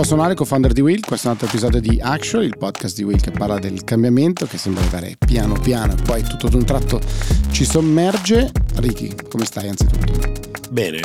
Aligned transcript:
Ciao, 0.00 0.08
sono 0.08 0.22
Ale, 0.22 0.34
co-founder 0.34 0.72
di 0.72 0.80
Will. 0.80 1.00
Questo 1.00 1.26
è 1.26 1.30
un 1.30 1.36
altro 1.36 1.46
episodio 1.46 1.78
di 1.78 2.00
Action, 2.00 2.42
il 2.42 2.56
podcast 2.56 2.96
di 2.96 3.02
Will 3.02 3.20
che 3.20 3.32
parla 3.32 3.58
del 3.58 3.84
cambiamento 3.84 4.46
che 4.46 4.56
sembra 4.56 4.80
arrivare 4.80 5.18
piano 5.18 5.60
piano 5.60 5.92
e 5.92 5.96
poi 6.02 6.22
tutto 6.22 6.46
ad 6.46 6.54
un 6.54 6.64
tratto 6.64 7.02
ci 7.50 7.66
sommerge. 7.66 8.50
Ricky, 8.76 9.14
come 9.28 9.44
stai 9.44 9.68
anzitutto? 9.68 10.40
Bene, 10.70 11.02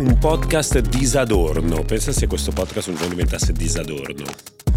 un, 0.00 0.18
podcast 0.18 0.80
disadorno. 0.80 1.82
Pensa 1.82 2.12
se 2.12 2.26
questo 2.26 2.52
podcast 2.52 2.88
un 2.88 2.96
giorno 2.96 3.08
diventasse 3.08 3.54
disadorno. 3.54 4.24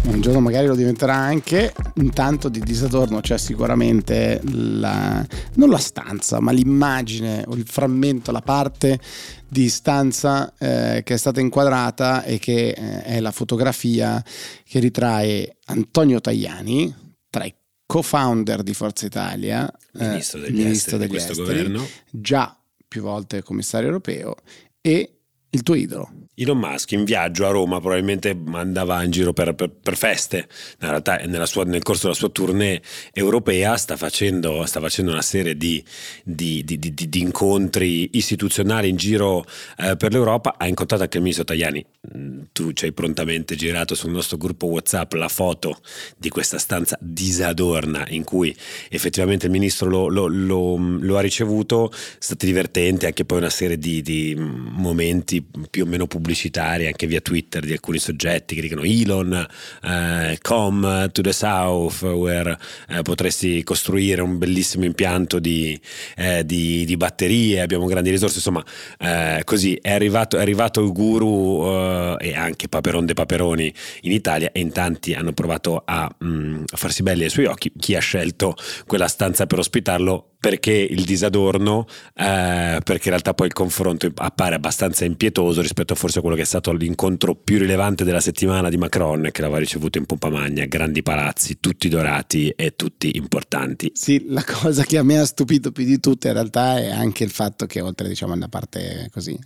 Un 0.06 0.20
giorno 0.20 0.40
magari 0.40 0.66
lo 0.66 0.74
diventerà 0.74 1.14
anche. 1.14 1.72
Intanto 1.94 2.48
di 2.48 2.60
disadorno 2.60 3.20
c'è 3.20 3.38
sicuramente 3.38 4.40
la, 4.44 5.26
non 5.54 5.70
la 5.70 5.78
stanza, 5.78 6.40
ma 6.40 6.52
l'immagine 6.52 7.44
o 7.46 7.54
il 7.54 7.66
frammento, 7.66 8.30
la 8.30 8.40
parte 8.40 9.00
di 9.48 9.68
stanza 9.68 10.52
eh, 10.58 11.02
che 11.04 11.14
è 11.14 11.16
stata 11.16 11.40
inquadrata 11.40 12.22
e 12.24 12.38
che 12.38 12.68
eh, 12.68 13.02
è 13.02 13.20
la 13.20 13.30
fotografia 13.30 14.22
che 14.64 14.78
ritrae 14.78 15.56
Antonio 15.66 16.20
Tajani 16.20 16.94
tra 17.30 17.44
i 17.44 17.54
co-founder 17.86 18.62
di 18.62 18.74
Forza 18.74 19.06
Italia, 19.06 19.72
ministro 19.92 20.40
degli, 20.40 20.60
eh, 20.60 20.64
ministro 20.64 20.96
esteri, 20.96 21.06
degli 21.06 21.16
esteri, 21.16 21.38
governo. 21.38 21.86
già 22.10 22.56
più 22.86 23.02
volte 23.02 23.42
commissario 23.42 23.88
europeo 23.88 24.36
e 24.80 25.13
il 25.54 25.62
tuo 25.62 25.74
idolo. 25.74 26.10
Elon 26.36 26.58
Musk 26.58 26.90
in 26.92 27.04
viaggio 27.04 27.46
a 27.46 27.50
Roma 27.50 27.78
probabilmente 27.78 28.36
andava 28.52 29.00
in 29.04 29.12
giro 29.12 29.32
per, 29.32 29.54
per, 29.54 29.70
per 29.70 29.96
feste, 29.96 30.48
in 30.80 30.88
realtà 30.88 31.46
sua, 31.46 31.62
nel 31.62 31.82
corso 31.82 32.02
della 32.02 32.14
sua 32.14 32.28
tournée 32.28 32.82
europea 33.12 33.76
sta 33.76 33.96
facendo, 33.96 34.66
sta 34.66 34.80
facendo 34.80 35.12
una 35.12 35.22
serie 35.22 35.56
di, 35.56 35.82
di, 36.24 36.64
di, 36.64 36.78
di, 36.78 37.20
incontri 37.20 38.10
istituzionali 38.14 38.88
in 38.88 38.96
giro 38.96 39.44
eh, 39.78 39.96
per 39.96 40.12
l'Europa, 40.12 40.56
ha 40.58 40.66
incontrato 40.66 41.04
anche 41.04 41.18
il 41.18 41.22
ministro 41.22 41.44
Tajani, 41.44 41.84
mm, 42.16 42.40
tu 42.52 42.72
ci 42.72 42.86
hai 42.86 42.92
prontamente 42.92 43.54
girato 43.54 43.94
sul 43.94 44.10
nostro 44.10 44.36
gruppo 44.36 44.66
Whatsapp 44.66 45.12
la 45.12 45.28
foto 45.28 45.78
di 46.16 46.30
questa 46.30 46.58
stanza 46.58 46.98
disadorna 47.00 48.06
in 48.08 48.24
cui 48.24 48.54
effettivamente 48.88 49.46
il 49.46 49.52
ministro 49.52 49.88
lo, 49.88 50.08
lo, 50.08 50.26
lo, 50.26 50.76
lo 50.76 51.16
ha 51.16 51.20
ricevuto, 51.20 51.92
è 51.92 51.96
stato 52.18 52.44
divertente 52.44 53.06
anche 53.06 53.24
poi 53.24 53.38
una 53.38 53.50
serie 53.50 53.78
di 53.78 54.34
momenti 54.36 55.43
più 55.70 55.84
o 55.84 55.86
meno 55.86 56.06
pubblicitari 56.06 56.86
anche 56.86 57.06
via 57.06 57.20
Twitter 57.20 57.64
di 57.64 57.72
alcuni 57.72 57.98
soggetti 57.98 58.54
che 58.54 58.60
dicono 58.60 58.82
Elon, 58.82 59.46
eh, 59.82 60.38
come 60.40 61.08
to 61.12 61.22
the 61.22 61.32
south, 61.32 62.02
where 62.02 62.56
eh, 62.88 63.02
potresti 63.02 63.62
costruire 63.62 64.22
un 64.22 64.38
bellissimo 64.38 64.84
impianto 64.84 65.38
di, 65.38 65.78
eh, 66.16 66.44
di, 66.44 66.84
di, 66.84 66.96
batterie, 66.96 67.60
abbiamo 67.60 67.86
grandi 67.86 68.10
risorse, 68.10 68.36
insomma 68.36 68.64
eh, 68.98 69.42
così 69.44 69.78
è 69.80 69.92
arrivato, 69.92 70.36
è 70.36 70.40
arrivato 70.40 70.82
il 70.82 70.92
guru 70.92 71.64
eh, 71.66 72.16
e 72.20 72.34
anche 72.34 72.68
Paperon 72.68 73.06
de 73.06 73.14
Paperoni 73.14 73.72
in 74.02 74.12
Italia 74.12 74.50
e 74.52 74.60
in 74.60 74.72
tanti 74.72 75.14
hanno 75.14 75.32
provato 75.32 75.82
a, 75.84 76.12
mh, 76.16 76.26
mm, 76.26 76.62
a 76.72 76.76
farsi 76.76 77.02
belli 77.02 77.24
ai 77.24 77.30
suoi 77.30 77.46
occhi, 77.46 77.72
chi 77.78 77.94
ha 77.94 78.00
scelto 78.00 78.54
quella 78.86 79.08
stanza 79.08 79.46
per 79.46 79.58
ospitarlo 79.58 80.33
perché 80.44 80.72
il 80.72 81.04
disadorno, 81.04 81.86
eh, 82.08 82.78
perché 82.84 83.04
in 83.04 83.08
realtà 83.08 83.32
poi 83.32 83.46
il 83.46 83.54
confronto 83.54 84.10
appare 84.14 84.54
abbastanza 84.54 85.06
impietoso 85.06 85.62
rispetto 85.62 85.94
forse 85.94 86.18
a 86.18 86.20
quello 86.20 86.36
che 86.36 86.42
è 86.42 86.44
stato 86.44 86.70
l'incontro 86.74 87.34
più 87.34 87.56
rilevante 87.56 88.04
della 88.04 88.20
settimana 88.20 88.68
di 88.68 88.76
Macron, 88.76 89.30
che 89.32 89.40
l'aveva 89.40 89.58
ricevuto 89.58 89.96
in 89.96 90.04
pompa 90.04 90.28
magna, 90.28 90.66
grandi 90.66 91.02
palazzi, 91.02 91.60
tutti 91.60 91.88
dorati 91.88 92.50
e 92.50 92.76
tutti 92.76 93.16
importanti. 93.16 93.92
Sì, 93.94 94.26
la 94.26 94.44
cosa 94.44 94.84
che 94.84 94.98
a 94.98 95.02
me 95.02 95.18
ha 95.18 95.24
stupito 95.24 95.72
più 95.72 95.86
di 95.86 95.98
tutte 95.98 96.28
in 96.28 96.34
realtà 96.34 96.76
è 96.76 96.90
anche 96.90 97.24
il 97.24 97.30
fatto 97.30 97.64
che 97.64 97.80
oltre 97.80 98.06
diciamo 98.06 98.34
alla 98.34 98.48
parte 98.48 99.08
così, 99.10 99.38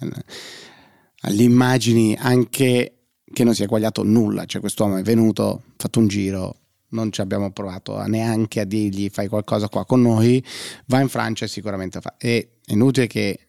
alle 1.20 1.42
immagini, 1.44 2.16
anche 2.18 2.94
che 3.32 3.44
non 3.44 3.54
si 3.54 3.62
è 3.62 3.66
guagliato 3.66 4.02
nulla, 4.02 4.46
cioè 4.46 4.60
quest'uomo 4.60 4.96
è 4.96 5.02
venuto, 5.02 5.62
ha 5.64 5.74
fatto 5.76 6.00
un 6.00 6.08
giro, 6.08 6.56
non 6.90 7.12
ci 7.12 7.20
abbiamo 7.20 7.50
provato 7.50 8.00
neanche 8.06 8.60
a 8.60 8.64
dirgli 8.64 9.08
fai 9.10 9.28
qualcosa 9.28 9.68
qua 9.68 9.84
con 9.84 10.02
noi, 10.02 10.44
va 10.86 11.00
in 11.00 11.08
Francia 11.08 11.44
e 11.44 11.48
sicuramente 11.48 12.00
fa. 12.00 12.14
E 12.18 12.50
è 12.64 12.72
inutile 12.72 13.06
che 13.06 13.48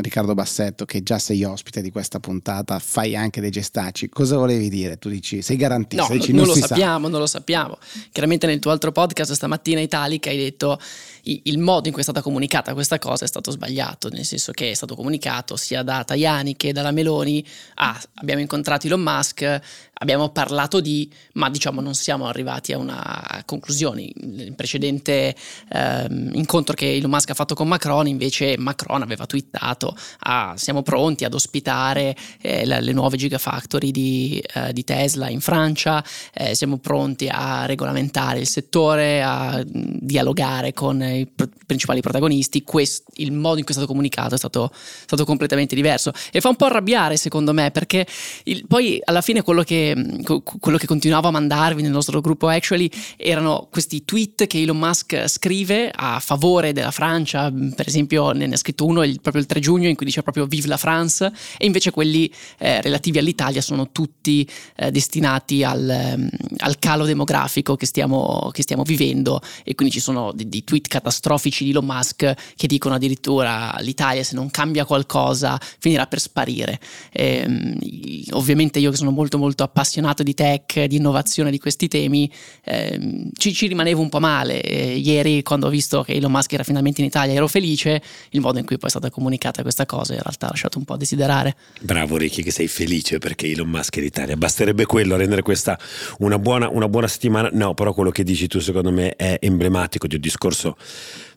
Riccardo 0.00 0.34
Bassetto, 0.34 0.84
che 0.84 1.04
già 1.04 1.20
sei 1.20 1.44
ospite 1.44 1.80
di 1.80 1.92
questa 1.92 2.18
puntata, 2.18 2.80
fai 2.80 3.14
anche 3.14 3.40
dei 3.40 3.50
gestaci. 3.50 4.08
Cosa 4.08 4.36
volevi 4.36 4.68
dire? 4.68 4.98
Tu 4.98 5.08
dici, 5.08 5.40
sei 5.40 5.56
garantista? 5.56 6.08
No, 6.08 6.14
dici, 6.14 6.32
non, 6.32 6.46
non 6.46 6.56
lo 6.56 6.66
sappiamo, 6.66 7.04
sa. 7.04 7.10
non 7.10 7.20
lo 7.20 7.26
sappiamo. 7.26 7.78
Chiaramente 8.10 8.48
nel 8.48 8.58
tuo 8.58 8.72
altro 8.72 8.90
podcast 8.90 9.32
stamattina 9.32 9.80
Italica 9.80 10.30
hai 10.30 10.36
detto 10.36 10.80
il 11.22 11.58
modo 11.58 11.86
in 11.86 11.92
cui 11.92 12.00
è 12.00 12.04
stata 12.04 12.22
comunicata 12.22 12.74
questa 12.74 12.98
cosa 12.98 13.24
è 13.24 13.28
stato 13.28 13.52
sbagliato, 13.52 14.08
nel 14.08 14.24
senso 14.24 14.50
che 14.50 14.72
è 14.72 14.74
stato 14.74 14.96
comunicato 14.96 15.56
sia 15.56 15.84
da 15.84 16.02
Tajani 16.02 16.56
che 16.56 16.72
dalla 16.72 16.90
Meloni, 16.90 17.46
ah, 17.74 17.98
abbiamo 18.14 18.40
incontrato 18.40 18.88
Elon 18.88 19.00
Musk, 19.00 19.60
abbiamo 19.94 20.30
parlato 20.30 20.80
di, 20.80 21.10
ma 21.34 21.50
diciamo 21.50 21.80
non 21.80 21.94
siamo 21.94 22.26
arrivati 22.26 22.72
a 22.72 22.78
una 22.78 23.42
conclusione. 23.44 24.02
Il 24.02 24.54
precedente 24.54 25.34
ehm, 25.70 26.30
incontro 26.34 26.74
che 26.74 26.94
Elon 26.94 27.10
Musk 27.10 27.30
ha 27.30 27.34
fatto 27.34 27.54
con 27.54 27.68
Macron, 27.68 28.06
invece 28.06 28.56
Macron 28.58 29.02
aveva 29.02 29.26
twittato, 29.26 29.96
ah, 30.20 30.54
siamo 30.56 30.82
pronti 30.82 31.24
ad 31.24 31.34
ospitare 31.34 32.16
eh, 32.40 32.64
le, 32.64 32.92
nuove 32.92 33.16
gigafactory 33.16 33.90
di, 33.90 34.42
eh, 34.54 34.72
di 34.72 34.84
Tesla 34.84 35.28
in 35.28 35.40
Francia, 35.40 36.04
eh, 36.32 36.54
siamo 36.54 36.78
pronti 36.78 37.28
a 37.30 37.66
regolamentare 37.66 38.40
il 38.40 38.48
settore, 38.48 39.22
a 39.22 39.62
dialogare 39.64 40.72
con 40.72 41.02
i 41.02 41.26
pr- 41.26 41.50
principali 41.66 42.00
protagonisti, 42.00 42.62
Quest, 42.62 43.04
il 43.14 43.32
modo 43.32 43.58
in 43.58 43.64
cui 43.64 43.72
è 43.72 43.76
stato 43.76 43.86
comunicato 43.86 44.34
è 44.34 44.38
stato, 44.38 44.70
stato, 44.74 45.24
completamente 45.24 45.74
diverso 45.74 46.12
e 46.30 46.40
fa 46.40 46.48
un 46.48 46.56
po' 46.56 46.66
arrabbiare 46.66 47.16
secondo 47.16 47.52
me 47.52 47.70
perché 47.70 48.06
il, 48.44 48.66
poi 48.66 49.00
alla 49.04 49.20
fine 49.20 49.42
quello 49.42 49.62
che, 49.62 49.83
quello 50.60 50.78
che 50.78 50.86
continuavo 50.86 51.28
a 51.28 51.30
mandarvi 51.30 51.82
nel 51.82 51.90
nostro 51.90 52.20
gruppo 52.20 52.48
Actually 52.48 52.90
erano 53.16 53.68
questi 53.70 54.04
tweet 54.04 54.46
che 54.46 54.60
Elon 54.60 54.78
Musk 54.78 55.24
scrive 55.26 55.90
a 55.94 56.18
favore 56.20 56.72
della 56.72 56.90
Francia, 56.90 57.52
per 57.74 57.86
esempio 57.86 58.32
ne 58.32 58.46
ha 58.46 58.56
scritto 58.56 58.86
uno 58.86 59.02
il, 59.02 59.20
proprio 59.20 59.42
il 59.42 59.48
3 59.48 59.60
giugno 59.60 59.88
in 59.88 59.96
cui 59.96 60.06
dice 60.06 60.22
proprio 60.22 60.46
Vive 60.46 60.68
la 60.68 60.76
France 60.76 61.30
e 61.58 61.66
invece 61.66 61.90
quelli 61.90 62.30
eh, 62.58 62.80
relativi 62.80 63.18
all'Italia 63.18 63.60
sono 63.60 63.90
tutti 63.90 64.48
eh, 64.76 64.90
destinati 64.90 65.64
al, 65.64 66.28
al, 66.58 66.78
calo 66.78 67.04
demografico 67.04 67.76
che 67.76 67.86
stiamo, 67.86 68.50
che 68.52 68.62
stiamo, 68.62 68.82
vivendo. 68.82 69.40
E 69.64 69.74
quindi 69.74 69.94
ci 69.94 70.00
sono 70.00 70.32
dei 70.34 70.64
tweet 70.64 70.88
catastrofici 70.88 71.64
di 71.64 71.70
Elon 71.70 71.84
Musk 71.84 72.34
che 72.56 72.66
dicono 72.66 72.94
addirittura 72.94 73.74
l'Italia 73.80 74.22
se 74.22 74.34
non 74.34 74.50
cambia 74.50 74.84
qualcosa 74.84 75.58
finirà 75.78 76.06
per 76.06 76.20
sparire. 76.20 76.78
E, 77.12 77.42
ehm, 77.44 77.78
ovviamente 78.32 78.78
io 78.78 78.90
che 78.90 78.96
sono 78.96 79.10
molto 79.10 79.38
molto 79.38 79.62
appassionato 79.74 80.22
di 80.22 80.34
tech, 80.34 80.84
di 80.84 80.96
innovazione 80.96 81.50
di 81.50 81.58
questi 81.58 81.88
temi, 81.88 82.30
eh, 82.62 83.28
ci, 83.36 83.52
ci, 83.52 83.66
rimanevo 83.66 84.00
un 84.00 84.08
po' 84.08 84.20
male. 84.20 84.62
E 84.62 84.96
ieri 84.98 85.42
quando 85.42 85.66
ho 85.66 85.70
visto 85.70 86.02
che 86.02 86.12
Elon 86.12 86.30
Musk 86.30 86.52
era 86.52 86.62
finalmente 86.62 87.00
in 87.00 87.08
Italia 87.08 87.34
ero 87.34 87.48
felice, 87.48 88.00
il 88.30 88.40
modo 88.40 88.60
in 88.60 88.64
cui 88.64 88.78
poi 88.78 88.86
è 88.86 88.90
stata 88.90 89.10
comunicata 89.10 89.62
questa 89.62 89.84
cosa 89.84 90.14
in 90.14 90.20
realtà 90.22 90.46
ha 90.46 90.50
lasciato 90.50 90.78
un 90.78 90.84
po' 90.84 90.94
a 90.94 90.96
desiderare. 90.96 91.56
Bravo 91.80 92.16
Ricky 92.16 92.42
che 92.42 92.52
sei 92.52 92.68
felice 92.68 93.18
perché 93.18 93.50
Elon 93.50 93.68
Musk 93.68 93.96
è 93.96 93.98
in 93.98 94.06
Italia, 94.06 94.36
basterebbe 94.36 94.86
quello 94.86 95.14
a 95.14 95.16
rendere 95.16 95.42
questa 95.42 95.76
una 96.18 96.38
buona, 96.38 96.68
una 96.68 96.88
buona 96.88 97.08
settimana. 97.08 97.50
No, 97.52 97.74
però 97.74 97.92
quello 97.92 98.10
che 98.10 98.22
dici 98.22 98.46
tu 98.46 98.60
secondo 98.60 98.92
me 98.92 99.16
è 99.16 99.38
emblematico 99.40 100.06
di 100.06 100.14
un 100.14 100.20
discorso 100.20 100.76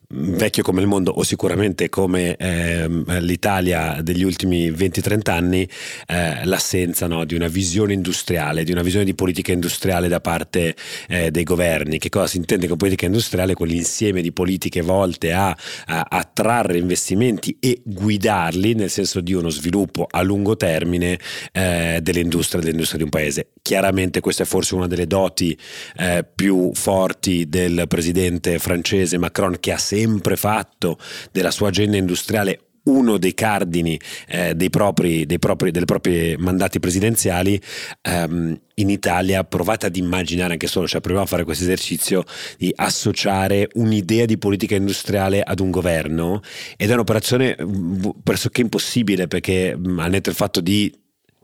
vecchio 0.10 0.64
come 0.64 0.80
il 0.80 0.88
mondo 0.88 1.12
o 1.12 1.24
sicuramente 1.24 1.90
come 1.90 2.38
eh, 2.38 2.88
l'Italia 3.20 4.00
degli 4.02 4.24
ultimi 4.24 4.72
20-30 4.72 5.32
anni 5.32 5.70
eh, 6.08 6.46
l'assenza 6.46 7.08
no, 7.08 7.26
di 7.26 7.36
una 7.36 7.48
visione 7.48 7.94
industriale, 7.94 8.64
di 8.64 8.72
una 8.72 8.84
visione 8.84 9.04
di 9.04 9.14
politica 9.14 9.52
industriale 9.52 10.08
da 10.08 10.22
parte 10.22 10.76
eh, 11.10 11.30
dei 11.30 11.44
governi. 11.44 11.98
Che 11.98 12.10
cosa 12.10 12.28
si 12.28 12.38
intende 12.38 12.68
con 12.68 12.78
politica 12.78 13.06
industriale? 13.06 13.54
Quell'insieme 13.54 14.22
di 14.22 14.32
politiche 14.32 14.82
volte 14.82 15.34
a, 15.34 15.50
a 15.86 16.06
attrarre 16.10 16.78
investimenti 16.78 17.58
e 17.60 17.82
guidarli 17.84 18.76
nel 18.76 18.90
senso 18.90 19.20
di 19.20 19.34
uno 19.34 19.50
sviluppo 19.50 20.08
a 20.10 20.22
lungo 20.22 20.56
termine 20.56 21.20
eh, 21.52 22.00
dell'industria, 22.02 22.62
dell'industria 22.62 23.00
di 23.00 23.04
un 23.04 23.10
paese. 23.10 23.50
Chiaramente 23.68 24.22
questa 24.22 24.44
è 24.44 24.46
forse 24.46 24.76
una 24.76 24.88
delle 24.88 25.08
doti 25.08 25.60
eh, 25.98 26.24
più 26.24 26.72
forti 26.74 27.50
del 27.50 27.84
presidente 27.90 28.60
francese 28.60 29.18
Macron 29.18 29.58
che 29.60 29.74
ha 29.74 29.78
sempre 29.78 30.38
fatto 30.38 30.98
della 31.34 31.52
sua 31.52 31.68
agenda 31.68 31.98
industriale 31.98 32.62
uno 32.84 33.18
dei 33.18 33.34
cardini 33.34 34.00
eh, 34.30 34.56
dei, 34.56 34.70
propri, 34.70 35.26
dei, 35.26 35.38
propri, 35.38 35.72
delle 35.72 35.84
proprie 35.84 36.38
mandati 36.38 36.80
presidenziali. 36.80 37.60
Ehm, 38.04 38.58
in 38.76 38.90
Italia 38.90 39.44
provate 39.44 39.88
ad 39.88 39.98
immaginare 39.98 40.54
anche 40.54 40.68
solo, 40.68 40.88
cioè 40.88 41.02
proviamo 41.02 41.26
a 41.26 41.30
fare 41.30 41.44
questo 41.44 41.66
esercizio 41.66 42.24
di 42.58 42.72
associare 42.74 43.68
un'idea 43.74 44.24
di 44.24 44.38
politica 44.38 44.76
industriale 44.76 45.42
ad 45.42 45.60
un 45.60 45.72
governo 45.72 46.40
ed 46.78 46.90
è 46.90 46.94
un'operazione 46.94 47.58
mm, 47.62 48.06
pressoché 48.24 48.62
impossibile 48.62 49.28
perché 49.28 49.76
mm, 49.76 50.00
al 50.00 50.10
netto 50.10 50.30
del 50.30 50.36
fatto 50.36 50.62
di 50.62 50.90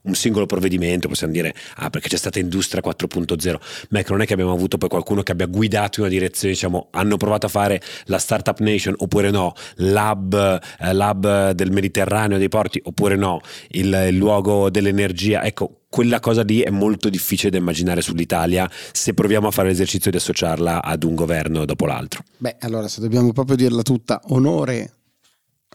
un 0.03 0.15
singolo 0.15 0.45
provvedimento, 0.45 1.07
possiamo 1.07 1.33
dire, 1.33 1.53
ah, 1.75 1.89
perché 1.89 2.09
c'è 2.09 2.17
stata 2.17 2.39
industria 2.39 2.81
4.0, 2.83 3.55
ma 3.89 3.99
ecco, 3.99 4.11
non 4.11 4.21
è 4.21 4.25
che 4.25 4.33
abbiamo 4.33 4.51
avuto 4.51 4.77
poi 4.77 4.89
qualcuno 4.89 5.23
che 5.23 5.31
abbia 5.31 5.45
guidato 5.45 5.99
in 5.99 6.05
una 6.05 6.13
direzione, 6.13 6.53
diciamo, 6.53 6.87
hanno 6.91 7.17
provato 7.17 7.45
a 7.45 7.49
fare 7.49 7.81
la 8.05 8.17
Startup 8.17 8.57
Nation 8.59 8.93
oppure 8.97 9.31
no, 9.31 9.53
l'hub, 9.75 10.59
eh, 10.79 10.93
l'hub 10.93 11.51
del 11.51 11.71
Mediterraneo 11.71 12.37
dei 12.37 12.49
porti 12.49 12.81
oppure 12.83 13.15
no, 13.15 13.41
il, 13.69 14.07
il 14.09 14.15
luogo 14.15 14.69
dell'energia, 14.69 15.43
ecco, 15.43 15.83
quella 15.93 16.19
cosa 16.19 16.41
lì 16.41 16.61
è 16.61 16.71
molto 16.71 17.07
difficile 17.07 17.51
da 17.51 17.57
immaginare 17.57 18.01
sull'Italia 18.01 18.67
se 18.91 19.13
proviamo 19.13 19.47
a 19.47 19.51
fare 19.51 19.67
l'esercizio 19.67 20.09
di 20.09 20.17
associarla 20.17 20.81
ad 20.81 21.03
un 21.03 21.13
governo 21.13 21.65
dopo 21.65 21.85
l'altro. 21.85 22.23
Beh, 22.37 22.55
allora 22.61 22.87
se 22.87 22.99
dobbiamo 22.99 23.31
proprio 23.31 23.55
dirla 23.55 23.83
tutta, 23.83 24.19
onore 24.29 25.02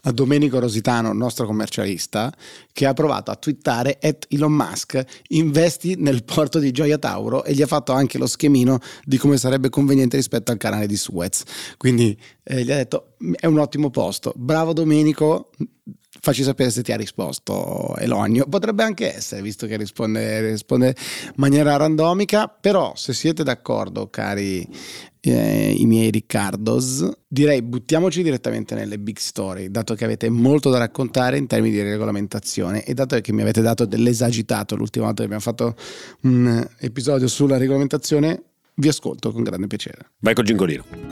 a 0.03 0.11
Domenico 0.11 0.59
Rositano, 0.59 1.13
nostro 1.13 1.45
commercialista, 1.45 2.33
che 2.71 2.85
ha 2.85 2.93
provato 2.93 3.31
a 3.31 3.35
twittare 3.35 3.97
at 4.01 4.25
Elon 4.29 4.53
Musk 4.53 5.03
investi 5.29 5.95
nel 5.97 6.23
porto 6.23 6.59
di 6.59 6.71
Gioia 6.71 6.97
Tauro 6.97 7.43
e 7.43 7.53
gli 7.53 7.61
ha 7.61 7.67
fatto 7.67 7.91
anche 7.91 8.17
lo 8.17 8.27
schemino 8.27 8.79
di 9.03 9.17
come 9.17 9.37
sarebbe 9.37 9.69
conveniente 9.69 10.17
rispetto 10.17 10.51
al 10.51 10.57
canale 10.57 10.87
di 10.87 10.97
Suez. 10.97 11.43
Quindi 11.77 12.17
eh, 12.43 12.63
gli 12.63 12.71
ha 12.71 12.75
detto 12.75 13.15
è 13.35 13.45
un 13.45 13.59
ottimo 13.59 13.89
posto, 13.89 14.33
bravo 14.35 14.71
Domenico, 14.71 15.49
facci 16.21 16.43
sapere 16.43 16.69
se 16.69 16.83
ti 16.83 16.91
ha 16.91 16.97
risposto 16.97 17.95
Elonio. 17.97 18.45
Potrebbe 18.47 18.83
anche 18.83 19.15
essere, 19.15 19.41
visto 19.41 19.67
che 19.67 19.77
risponde, 19.77 20.49
risponde 20.49 20.95
in 21.25 21.33
maniera 21.35 21.75
randomica, 21.75 22.47
però 22.47 22.93
se 22.95 23.13
siete 23.13 23.43
d'accordo, 23.43 24.09
cari 24.09 24.67
eh, 25.21 25.73
i 25.77 25.85
miei 25.85 26.09
Riccardos, 26.09 27.07
direi 27.27 27.61
buttiamoci 27.61 28.23
direttamente 28.23 28.75
nelle 28.75 28.97
big 28.99 29.17
story, 29.17 29.69
dato 29.69 29.95
che 29.95 30.05
avete 30.05 30.29
molto 30.29 30.69
da 30.69 30.77
raccontare 30.77 31.37
in 31.37 31.47
termini 31.47 31.75
di 31.75 31.81
regolamentazione 31.81 32.83
e 32.83 32.93
dato 32.93 33.19
che 33.19 33.33
mi 33.33 33.41
avete 33.41 33.61
dato 33.61 33.85
dell'esagitato 33.85 34.75
l'ultima 34.75 35.05
volta 35.05 35.19
che 35.19 35.33
abbiamo 35.33 35.43
fatto 35.43 35.75
un 36.21 36.67
episodio 36.79 37.27
sulla 37.27 37.57
regolamentazione, 37.57 38.43
vi 38.75 38.87
ascolto 38.87 39.31
con 39.31 39.43
grande 39.43 39.67
piacere. 39.67 40.11
Vai 40.19 40.33
col 40.33 40.45
gingolino. 40.45 41.08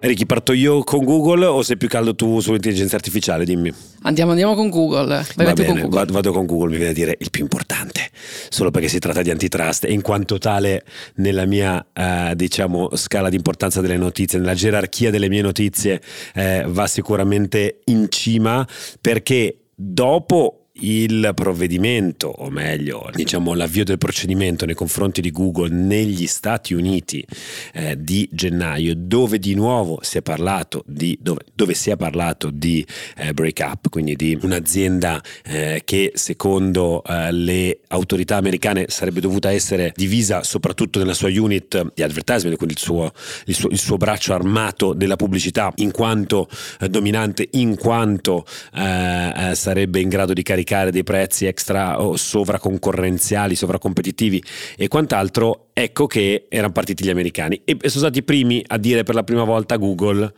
Ricky, 0.00 0.26
parto 0.26 0.52
io 0.52 0.84
con 0.84 1.04
Google 1.04 1.44
o 1.46 1.62
sei 1.62 1.76
più 1.76 1.88
caldo 1.88 2.14
tu 2.14 2.38
sull'intelligenza 2.38 2.94
artificiale? 2.94 3.44
Dimmi. 3.44 3.72
Andiamo, 4.02 4.30
andiamo 4.30 4.54
con 4.54 4.68
Google. 4.68 5.24
Vai 5.34 5.46
Va 5.46 5.52
bene, 5.52 5.66
con 5.66 5.80
Google. 5.80 5.98
Vado, 5.98 6.12
vado, 6.12 6.32
con 6.32 6.46
Google, 6.46 6.70
mi 6.70 6.76
viene 6.76 6.90
a 6.90 6.94
dire 6.94 7.16
il 7.18 7.30
più 7.30 7.42
importante, 7.42 8.08
solo 8.48 8.70
perché 8.70 8.86
si 8.86 9.00
tratta 9.00 9.22
di 9.22 9.30
antitrust 9.30 9.84
e 9.84 9.92
in 9.92 10.00
quanto 10.00 10.38
tale 10.38 10.84
nella 11.16 11.46
mia 11.46 11.84
eh, 11.92 12.32
diciamo, 12.36 12.90
scala 12.94 13.28
di 13.28 13.34
importanza 13.34 13.80
delle 13.80 13.96
notizie, 13.96 14.38
nella 14.38 14.54
gerarchia 14.54 15.10
delle 15.10 15.28
mie 15.28 15.42
notizie 15.42 16.00
eh, 16.32 16.64
va 16.68 16.86
sicuramente 16.86 17.80
in 17.86 18.06
cima 18.08 18.64
perché 19.00 19.62
dopo 19.74 20.57
il 20.80 21.32
provvedimento, 21.34 22.28
o 22.28 22.50
meglio, 22.50 23.08
diciamo 23.12 23.54
l'avvio 23.54 23.84
del 23.84 23.98
procedimento 23.98 24.66
nei 24.66 24.74
confronti 24.74 25.20
di 25.20 25.30
Google 25.30 25.70
negli 25.70 26.26
Stati 26.26 26.74
Uniti 26.74 27.24
eh, 27.72 27.96
di 27.98 28.28
gennaio, 28.30 28.94
dove 28.96 29.38
di 29.38 29.54
nuovo 29.54 29.98
si 30.02 30.18
è 30.18 30.22
parlato 30.22 30.84
di, 30.86 31.18
dove, 31.20 31.40
dove 31.54 31.74
si 31.74 31.90
è 31.90 31.96
parlato 31.96 32.50
di 32.50 32.86
eh, 33.16 33.32
break 33.32 33.58
up, 33.60 33.88
quindi 33.88 34.14
di 34.14 34.38
un'azienda 34.40 35.22
eh, 35.44 35.82
che 35.84 36.12
secondo 36.14 37.02
eh, 37.04 37.32
le 37.32 37.80
autorità 37.88 38.36
americane 38.36 38.86
sarebbe 38.88 39.20
dovuta 39.20 39.50
essere 39.50 39.92
divisa 39.96 40.42
soprattutto 40.42 40.98
nella 40.98 41.14
sua 41.14 41.28
unit 41.28 41.92
di 41.94 42.02
advertisement, 42.02 42.56
quindi 42.56 42.74
il 42.74 42.80
suo, 42.80 43.12
il 43.46 43.54
suo, 43.54 43.68
il 43.70 43.78
suo 43.78 43.96
braccio 43.96 44.32
armato 44.32 44.92
della 44.92 45.16
pubblicità, 45.16 45.72
in 45.76 45.90
quanto 45.90 46.48
eh, 46.80 46.88
dominante, 46.88 47.48
in 47.52 47.76
quanto 47.76 48.44
eh, 48.74 49.52
sarebbe 49.54 50.00
in 50.00 50.08
grado 50.08 50.32
di 50.32 50.42
caricare 50.42 50.66
applicare 50.68 50.90
dei 50.90 51.02
prezzi 51.02 51.46
extra 51.46 52.02
o 52.02 52.16
sovraconcorrenziali, 52.16 53.54
sovracompetitivi 53.54 54.42
e 54.76 54.88
quant'altro, 54.88 55.70
ecco 55.72 56.06
che 56.06 56.46
erano 56.50 56.72
partiti 56.72 57.04
gli 57.04 57.10
americani 57.10 57.62
e 57.64 57.76
sono 57.88 58.04
stati 58.04 58.18
i 58.18 58.22
primi 58.22 58.62
a 58.66 58.76
dire 58.76 59.02
per 59.02 59.14
la 59.14 59.24
prima 59.24 59.44
volta 59.44 59.74
a 59.74 59.78
Google 59.78 60.32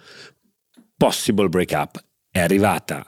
possible 0.97 1.49
break 1.49 1.73
up. 1.73 2.05
È 2.31 2.39
arrivata 2.39 3.05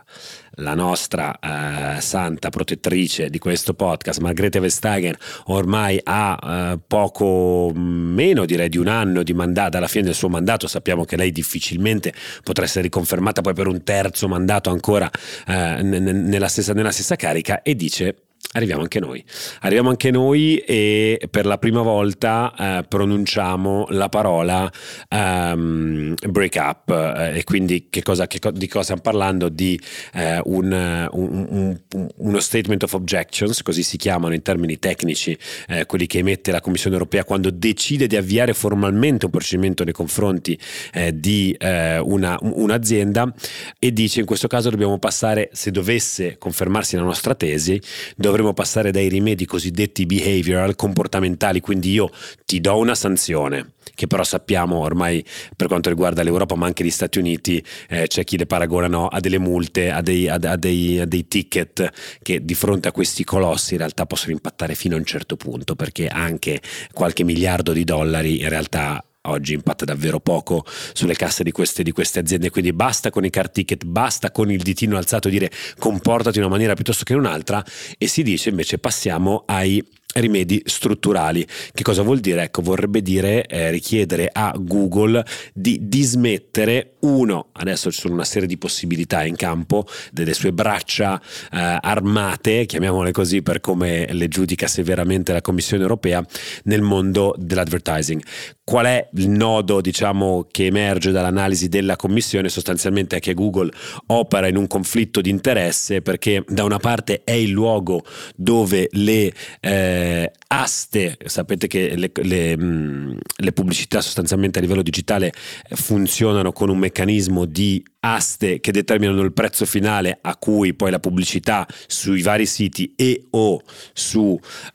la 0.57 0.75
nostra 0.75 1.39
eh, 1.39 2.01
santa 2.01 2.51
protettrice 2.51 3.31
di 3.31 3.39
questo 3.39 3.75
podcast, 3.75 4.21
Margrethe 4.21 4.61
Vestager, 4.61 5.17
ormai 5.47 5.99
ha 6.03 6.39
eh, 6.73 6.79
poco 6.87 7.73
meno 7.75 8.45
direi 8.45 8.69
di 8.69 8.79
un 8.79 8.89
anno 8.89 9.23
di 9.23 9.33
mandato, 9.33 9.77
alla 9.77 9.89
fine 9.89 10.05
del 10.05 10.15
suo 10.15 10.29
mandato 10.29 10.67
sappiamo 10.67 11.05
che 11.05 11.17
lei 11.17 11.33
difficilmente 11.33 12.13
potrà 12.43 12.65
essere 12.65 12.83
riconfermata 12.83 13.41
poi 13.41 13.55
per 13.55 13.67
un 13.67 13.83
terzo 13.83 14.29
mandato 14.29 14.71
ancora 14.71 15.11
eh, 15.47 15.83
n- 15.83 16.27
nella, 16.29 16.49
stessa, 16.49 16.73
nella 16.73 16.93
stessa 16.93 17.17
carica 17.17 17.63
e 17.63 17.75
dice 17.75 18.17
Arriviamo 18.55 18.83
anche 18.83 19.01
noi. 19.01 19.25
Arriviamo 19.61 19.89
anche 19.89 20.11
noi 20.11 20.59
e 20.59 21.27
per 21.31 21.47
la 21.47 21.57
prima 21.57 21.81
volta 21.81 22.53
eh, 22.59 22.85
pronunciamo 22.87 23.87
la 23.91 24.11
parola 24.11 24.71
um, 25.09 26.15
break 26.29 26.57
up 26.57 26.91
eh, 26.91 27.39
e 27.39 27.45
quindi 27.45 27.87
che 27.89 28.03
cosa, 28.03 28.27
che, 28.27 28.39
di 28.53 28.69
cosa 28.69 28.83
stiamo 28.83 29.01
parlando? 29.01 29.49
Di 29.49 29.81
eh, 30.13 30.39
un, 30.45 31.09
un, 31.13 31.79
un, 31.95 32.09
uno 32.17 32.41
statement 32.41 32.83
of 32.83 32.93
objections, 32.93 33.63
così 33.63 33.83
si 33.83 33.97
chiamano 33.97 34.35
in 34.35 34.43
termini 34.43 34.79
tecnici 34.79 35.37
eh, 35.69 35.87
quelli 35.87 36.07
che 36.07 36.19
emette 36.19 36.51
la 36.53 36.61
Commissione 36.61 36.97
europea 36.97 37.25
quando 37.25 37.51
decide 37.51 38.07
di 38.07 38.17
avviare 38.17 38.53
formalmente 38.53 39.25
un 39.25 39.31
procedimento 39.31 39.83
nei 39.83 39.95
confronti 39.95 40.59
eh, 40.93 41.19
di 41.19 41.57
eh, 41.59 41.99
una, 41.99 42.37
un'azienda 42.41 43.33
e 43.79 43.93
dice 43.95 44.21
in 44.21 44.27
questo 44.27 44.47
caso 44.47 44.69
dobbiamo 44.69 44.99
passare, 44.99 45.49
se 45.53 45.71
dovesse 45.71 46.37
confermarsi 46.37 46.97
la 46.97 47.03
nostra 47.03 47.35
tesi, 47.35 47.81
dovremmo 48.15 48.41
dovremmo 48.43 48.53
passare 48.53 48.91
dai 48.91 49.09
rimedi 49.09 49.47
cosiddetti 49.47 50.05
behavioral, 50.05 50.75
comportamentali, 50.75 51.61
quindi 51.61 51.93
io 51.93 52.11
ti 52.45 52.61
do 52.61 52.77
una 52.77 52.95
sanzione, 52.95 53.73
che 53.95 54.07
però 54.07 54.25
sappiamo 54.25 54.79
ormai 54.79 55.25
per 55.57 55.69
quanto 55.69 55.89
riguarda 55.89 56.23
l'Europa 56.23 56.57
ma 56.57 56.67
anche 56.67 56.85
gli 56.85 56.91
Stati 56.91 57.19
Uniti 57.19 57.65
eh, 57.89 58.07
c'è 58.09 58.25
chi 58.25 58.37
le 58.37 58.47
paragonano 58.47 59.07
a 59.07 59.21
delle 59.21 59.39
multe, 59.39 59.91
a 59.91 60.03
dei, 60.03 60.29
a, 60.29 60.39
a, 60.41 60.57
dei, 60.57 60.99
a 60.99 61.07
dei 61.07 61.29
ticket 61.29 61.91
che 62.21 62.45
di 62.45 62.55
fronte 62.55 62.89
a 62.89 62.93
questi 62.93 63.25
colossi 63.25 63.73
in 63.75 63.79
realtà 63.79 64.07
possono 64.07 64.33
impattare 64.33 64.75
fino 64.75 64.97
a 64.97 64.99
un 64.99 65.05
certo 65.05 65.37
punto 65.37 65.77
perché 65.77 66.09
anche 66.09 66.61
qualche 66.93 67.25
miliardo 67.25 67.73
di 67.73 67.85
dollari 67.85 68.41
in 68.41 68.49
realtà 68.49 69.05
oggi 69.23 69.55
impatta 69.55 69.85
davvero 69.85 70.21
poco 70.21 70.65
sulle 70.93 71.15
casse 71.15 71.43
di 71.45 71.53
queste, 71.53 71.83
di 71.83 71.93
queste, 71.93 72.19
aziende, 72.19 72.51
quindi 72.51 72.73
basta 72.73 73.11
con 73.11 73.25
i 73.25 73.31
car 73.31 73.51
ticket, 73.51 73.85
basta 73.85 74.31
con 74.31 74.51
il 74.51 74.63
ditino 74.63 74.97
alzato 74.97 75.29
dire 75.29 75.51
comportati 75.79 76.39
in 76.39 76.45
una 76.45 76.53
maniera 76.53 76.75
piuttosto 76.75 77.05
che 77.05 77.13
in 77.13 77.19
un'altra 77.19 77.65
e 77.99 78.07
si 78.07 78.23
dice 78.23 78.49
invece 78.49 78.79
passiamo 78.79 79.45
ai 79.47 79.85
rimedi 80.15 80.63
strutturali. 80.65 81.47
Che 81.73 81.83
cosa 81.83 82.03
vuol 82.03 82.21
dire? 82.21 82.43
Ecco, 82.43 82.63
vorrebbe 82.63 83.03
dire 83.03 83.47
eh, 83.47 83.71
richiedere 83.71 84.29
a 84.31 84.55
Google 84.59 85.25
di 85.55 85.79
dismettere 85.83 86.97
uno, 87.01 87.49
adesso 87.53 87.91
ci 87.91 88.01
sono 88.01 88.15
una 88.15 88.25
serie 88.25 88.49
di 88.49 88.59
possibilità 88.59 89.25
in 89.25 89.37
campo, 89.37 89.87
delle 90.11 90.35
sue 90.35 90.53
braccia 90.53 91.21
eh, 91.21 91.79
armate, 91.81 92.67
chiamiamole 92.67 93.13
così 93.13 93.43
per 93.43 93.61
come 93.61 94.13
le 94.13 94.29
giudica 94.29 94.67
severamente 94.67 95.33
la 95.33 95.41
Commissione 95.41 95.83
europea, 95.83 96.25
nel 96.65 96.83
mondo 96.83 97.35
dell'advertising. 97.39 98.23
Qual 98.65 98.87
è 98.87 99.09
il 99.15 99.29
nodo, 99.29 99.81
diciamo, 99.81 100.47
che 100.49 100.67
emerge 100.67 101.11
dall'analisi 101.11 101.69
della 101.69 101.97
Commissione? 101.97 102.49
Sostanzialmente 102.49 103.17
è 103.17 103.21
che 103.21 103.35
Google 103.35 103.73
opera 104.07 104.47
in 104.47 104.57
un 104.57 104.69
conflitto 104.69 105.21
di 105.21 105.31
interesse 105.31 106.01
perché 106.01 106.45
da 106.47 106.63
una 106.63 106.79
parte 106.79 107.23
è 107.25 107.33
il 107.33 107.51
luogo 107.51 108.05
dove 108.37 108.89
le 108.93 109.33
eh, 109.59 110.31
aste, 110.47 111.19
sapete 111.25 111.67
che 111.67 111.97
le, 111.97 112.13
le, 112.15 112.57
mm, 112.57 113.17
le, 113.39 113.53
pubblicità 113.53 114.01
sostanzialmente 114.01 114.59
a 114.59 114.63
livello 114.63 114.83
digitale 114.83 115.33
funzionano 115.71 116.53
con 116.53 116.69
un 116.69 116.79
meccanismo 116.79 117.45
di 117.47 117.83
aste 118.05 118.61
che 118.61 118.73
determinano 118.73 119.23
il 119.23 119.33
prezzo 119.33 119.65
finale 119.65 120.19
a 120.21 120.37
cui 120.37 120.75
poi 120.75 120.91
la 120.91 120.99
pubblicità 120.99 121.67
sui 121.87 122.23
vari 122.23 122.47
siti 122.47 122.95
e 122.97 123.27
o 123.31 123.61
su 123.93 124.21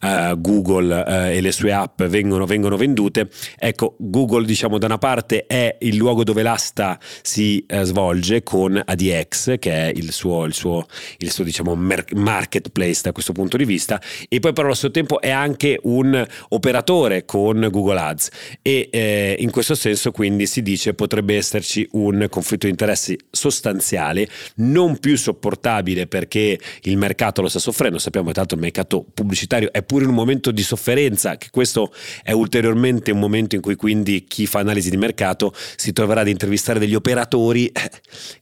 uh, 0.01 0.39
Google 0.39 1.03
uh, 1.05 1.12
e 1.36 1.41
le 1.41 1.51
sue 1.51 1.74
app 1.74 2.03
vengono, 2.03 2.46
vengono, 2.46 2.77
vendute. 2.77 3.29
Ecco, 3.57 3.96
Google 4.00 4.46
diciamo 4.46 4.77
da 4.77 4.86
una 4.86 4.98
parte 4.98 5.46
è 5.46 5.75
il 5.81 5.98
luogo 5.98 6.24
dove 6.24 6.41
l'asta 6.41 6.98
si 7.22 7.65
uh, 7.67 7.84
svolge 7.84 8.43
con 8.43 8.81
ADX 8.84 9.60
che 9.60 9.72
è 9.72 9.91
il 9.93 10.13
suo, 10.13 10.46
il 10.46 10.53
suo, 10.53 10.86
il 11.17 11.31
suo 11.31 11.43
diciamo, 11.43 11.75
marketplace 11.75 13.01
da 13.03 13.12
questo 13.12 13.34
punto 13.34 13.57
di 13.57 13.65
vista 13.65 14.01
e 14.29 14.39
poi 14.39 14.53
però 14.53 14.67
allo 14.67 14.75
stesso 14.75 14.91
tempo 14.91 15.19
è 15.19 15.31
anche 15.31 15.79
un 15.84 16.25
operatore 16.50 17.25
con 17.25 17.67
Google 17.69 18.00
Ads 18.00 18.29
e 18.62 18.88
eh, 18.89 19.36
in 19.39 19.51
questo 19.51 19.75
senso 19.75 20.12
quindi 20.12 20.46
si 20.46 20.62
dice 20.62 20.93
potrebbe 20.93 21.36
esserci 21.36 21.86
un 21.91 22.27
conflitto 22.29 22.67
di 22.67 22.72
interessi 22.72 23.16
sostanziale, 23.29 24.27
non 24.55 25.00
più 25.00 25.17
sopportabile 25.17 26.07
perché 26.07 26.59
il 26.83 26.97
mercato 26.97 27.41
lo 27.41 27.47
sta 27.47 27.59
soffrendo, 27.59 27.97
sappiamo 27.97 28.27
che 28.27 28.33
tanto 28.33 28.55
il 28.55 28.62
mercato 28.62 29.05
pubblicitario 29.13 29.71
è 29.71 29.83
pure 29.83 30.03
in 30.03 30.09
un 30.09 30.15
momento 30.15 30.51
di 30.51 30.62
sofferenza, 30.62 31.38
che 31.38 31.47
questo 31.51 31.93
è 32.24 32.31
ulteriormente 32.31 33.12
un 33.12 33.19
momento 33.19 33.55
in 33.55 33.62
cui 33.62 33.75
quindi 33.75 34.25
chi 34.27 34.45
fa 34.45 34.59
analisi 34.59 34.89
di 34.89 34.97
mercato 34.97 35.53
si 35.75 35.93
troverà 35.93 36.21
ad 36.21 36.27
intervistare 36.27 36.79
degli 36.79 36.95
operatori 36.95 37.67
eh, 37.67 37.91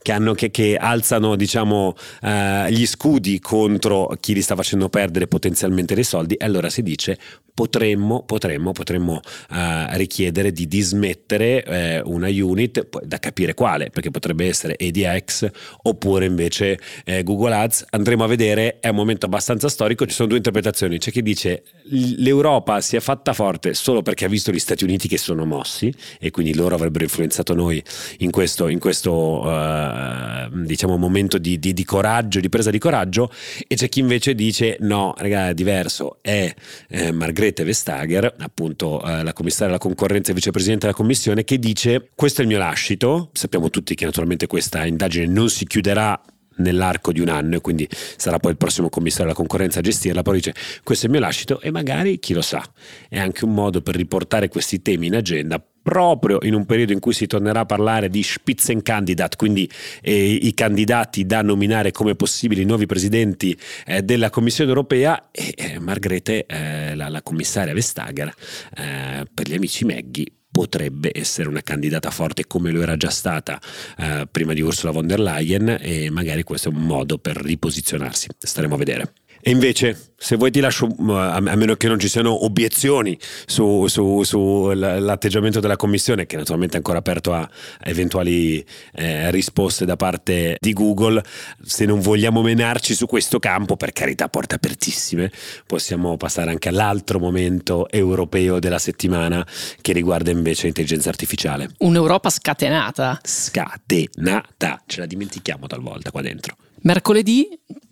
che, 0.01 0.12
hanno, 0.12 0.34
che, 0.34 0.51
che 0.51 0.75
alzano 0.75 1.36
diciamo, 1.36 1.96
eh, 2.22 2.72
gli 2.72 2.86
scudi 2.86 3.39
contro 3.39 4.15
chi 4.20 4.34
li 4.34 4.41
sta 4.41 4.55
facendo 4.55 4.89
perdere 4.89 5.27
potenzialmente 5.27 5.96
dei 5.96 6.03
soldi. 6.03 6.36
E 6.36 6.46
allora 6.46 6.70
si 6.70 6.82
dice 6.82 7.17
potremmo, 7.55 8.24
potremmo, 8.24 8.74
potremmo 8.74 9.13
uh, 9.50 9.55
richiedere 9.91 10.51
di 10.51 10.67
dismettere 10.67 11.63
eh, 11.63 12.01
una 12.01 12.27
unit, 12.27 13.05
da 13.05 13.17
capire 13.17 13.53
quale, 13.53 13.89
perché 13.89 14.12
potrebbe 14.12 14.46
essere 14.46 14.64
ADX 14.74 15.50
oppure 15.84 16.25
invece 16.25 16.79
eh, 17.03 17.24
Google 17.24 17.53
Ads. 17.53 17.86
Andremo 17.91 18.24
a 18.24 18.27
vedere, 18.27 18.79
è 18.79 18.89
un 18.89 18.95
momento 18.95 19.25
abbastanza 19.25 19.69
storico, 19.69 20.05
ci 20.05 20.13
sono 20.13 20.29
due 20.29 20.38
interpretazioni. 20.38 20.98
C'è 20.98 21.12
chi 21.12 21.22
dice 21.22 21.63
l'Europa 21.89 22.81
si 22.81 22.95
è 22.95 23.00
fatta 23.00 23.34
forte 23.34 23.74
solo 23.74 24.01
perché 24.01 24.25
ha 24.25 24.27
visto 24.27 24.51
gli 24.51 24.60
Stati 24.60 24.84
Uniti 24.84 25.07
che 25.07 25.17
sono 25.17 25.45
mossi 25.45 25.93
e 26.19 26.31
quindi 26.31 26.55
loro 26.55 26.75
avrebbero 26.75 27.03
influenzato 27.03 27.53
noi 27.53 27.81
in 28.19 28.31
questo, 28.31 28.67
in 28.67 28.79
questo 28.79 29.12
uh, 29.12 30.63
diciamo, 30.63 30.98
momento 30.98 31.38
di, 31.38 31.60
di, 31.60 31.74
di, 31.74 31.84
coraggio, 31.84 32.39
di 32.39 32.50
presa 32.50 32.72
di 32.72 32.79
coraggio, 32.79 33.31
e 33.67 33.75
c'è 33.75 33.89
chi 33.89 34.00
invece 34.00 34.34
dice 34.36 34.77
no, 34.81 35.13
ragazzi, 35.17 35.51
è 35.51 35.53
diverso, 35.53 36.17
è 36.22 36.53
eh, 36.89 37.12
Margrethe 37.12 37.63
Vestager, 37.63 38.34
appunto 38.39 39.03
eh, 39.03 39.24
la 39.24 39.34
commissaria 39.34 39.67
alla 39.67 39.77
concorrenza 39.77 40.31
e 40.31 40.34
vicepresidente 40.34 40.86
della 40.86 40.98
commissione, 40.98 41.43
che 41.43 41.60
dice 41.60 42.10
questo 42.15 42.41
è 42.41 42.43
il 42.43 42.50
mio 42.50 42.57
lascito, 42.57 43.29
sappiamo 43.34 43.69
tutti 43.69 43.95
che 43.95 44.05
naturalmente 44.05 44.48
questa 44.55 44.85
indagine 44.85 45.25
non 45.25 45.50
si 45.50 45.65
chiuderà 45.65 46.17
nell'arco 46.59 47.12
di 47.12 47.19
un 47.19 47.27
anno 47.27 47.57
e 47.57 47.59
quindi 47.59 47.85
sarà 47.91 48.39
poi 48.39 48.51
il 48.51 48.57
prossimo 48.57 48.88
commissario 48.88 49.25
alla 49.25 49.33
concorrenza 49.33 49.79
a 49.79 49.81
gestirla, 49.81 50.21
poi 50.21 50.35
dice 50.35 50.55
questo 50.81 51.07
è 51.07 51.09
il 51.09 51.15
mio 51.15 51.21
lascito 51.21 51.59
e 51.59 51.71
magari 51.71 52.19
chi 52.19 52.33
lo 52.33 52.41
sa, 52.41 52.63
è 53.09 53.19
anche 53.19 53.43
un 53.43 53.53
modo 53.53 53.81
per 53.81 53.97
riportare 53.97 54.47
questi 54.47 54.81
temi 54.81 55.07
in 55.07 55.15
agenda 55.17 55.62
proprio 55.81 56.38
in 56.43 56.53
un 56.53 56.65
periodo 56.65 56.93
in 56.93 57.01
cui 57.01 57.12
si 57.12 57.27
tornerà 57.27 57.59
a 57.59 57.65
parlare 57.65 58.09
di 58.09 58.24
Spitzenkandidat, 58.24 59.35
quindi 59.35 59.69
eh, 60.01 60.31
i 60.31 60.53
candidati 60.53 61.25
da 61.25 61.41
nominare 61.41 61.91
come 61.91 62.15
possibili 62.15 62.63
nuovi 62.63 62.85
presidenti 62.85 63.59
eh, 63.85 64.03
della 64.03 64.29
Commissione 64.29 64.69
europea 64.69 65.31
e 65.31 65.53
eh, 65.53 65.79
Margrethe, 65.79 66.45
eh, 66.45 66.95
la, 66.95 67.09
la, 67.09 67.21
commissaria 67.21 67.74
Vestager, 67.74 68.33
eh, 68.77 69.25
per 69.33 69.50
gli 69.50 69.53
amici 69.53 69.83
Meggi 69.83 70.31
potrebbe 70.55 71.12
essere 71.13 71.50
una 71.50 71.59
candidata 71.59 72.09
forte 72.12 72.47
come 72.47 72.71
lo 72.71 72.81
era 72.81 72.95
già 72.95 73.09
stata 73.09 73.59
eh, 73.97 74.25
prima 74.31 74.53
di 74.53 74.62
Ursula 74.62 74.93
von 74.93 75.05
der 75.05 75.19
Leyen 75.19 75.79
e 75.81 76.09
magari 76.09 76.43
questo 76.43 76.69
è 76.69 76.71
un 76.71 76.85
modo 76.85 77.17
per 77.17 77.35
riposizionarsi, 77.35 78.29
staremo 78.39 78.75
a 78.75 78.77
vedere. 78.77 79.13
E 79.48 79.52
invece, 79.52 80.14
se 80.18 80.38
vuoi 80.38 80.50
ti 80.50 80.60
lascio, 80.60 80.88
a 81.08 81.40
meno 81.40 81.75
che 81.75 81.88
non 81.88 82.00
ci 82.00 82.10
siano 82.10 82.46
obiezioni 82.46 83.16
su, 83.46 83.86
su, 83.86 84.24
su 84.24 84.72
della 84.74 85.75
Commissione, 85.75 86.25
che 86.25 86.36
naturalmente 86.36 86.74
è 86.74 86.78
ancora 86.78 86.98
aperto 86.98 87.32
a 87.32 87.48
eventuali 87.84 88.66
eh, 88.96 89.30
risposte 89.30 89.86
da 89.86 89.98
parte 89.98 90.58
di 90.60 90.74
Google, 90.74 91.24
se 91.64 91.86
non 91.86 92.00
vogliamo 92.00 92.42
menarci 92.42 92.96
su 92.96 93.06
questo 93.06 93.38
campo, 93.38 93.78
per 93.78 93.92
carità, 93.92 94.30
porte 94.30 94.56
apertissime, 94.56 95.32
possiamo 95.68 96.18
passare 96.18 96.50
anche 96.50 96.70
all'altro 96.70 97.20
momento 97.20 97.88
europeo 97.92 98.58
della 98.58 98.80
settimana 98.80 99.46
che 99.80 99.94
riguarda 99.94 100.32
invece 100.32 100.64
l'intelligenza 100.64 101.10
artificiale. 101.10 101.70
Un'Europa 101.78 102.32
scatenata. 102.32 103.20
Scatenata, 103.22 104.82
ce 104.88 105.02
la 105.02 105.06
dimentichiamo 105.06 105.68
talvolta 105.68 106.10
qua 106.10 106.24
dentro. 106.24 106.56
Mercoledì 106.82 107.48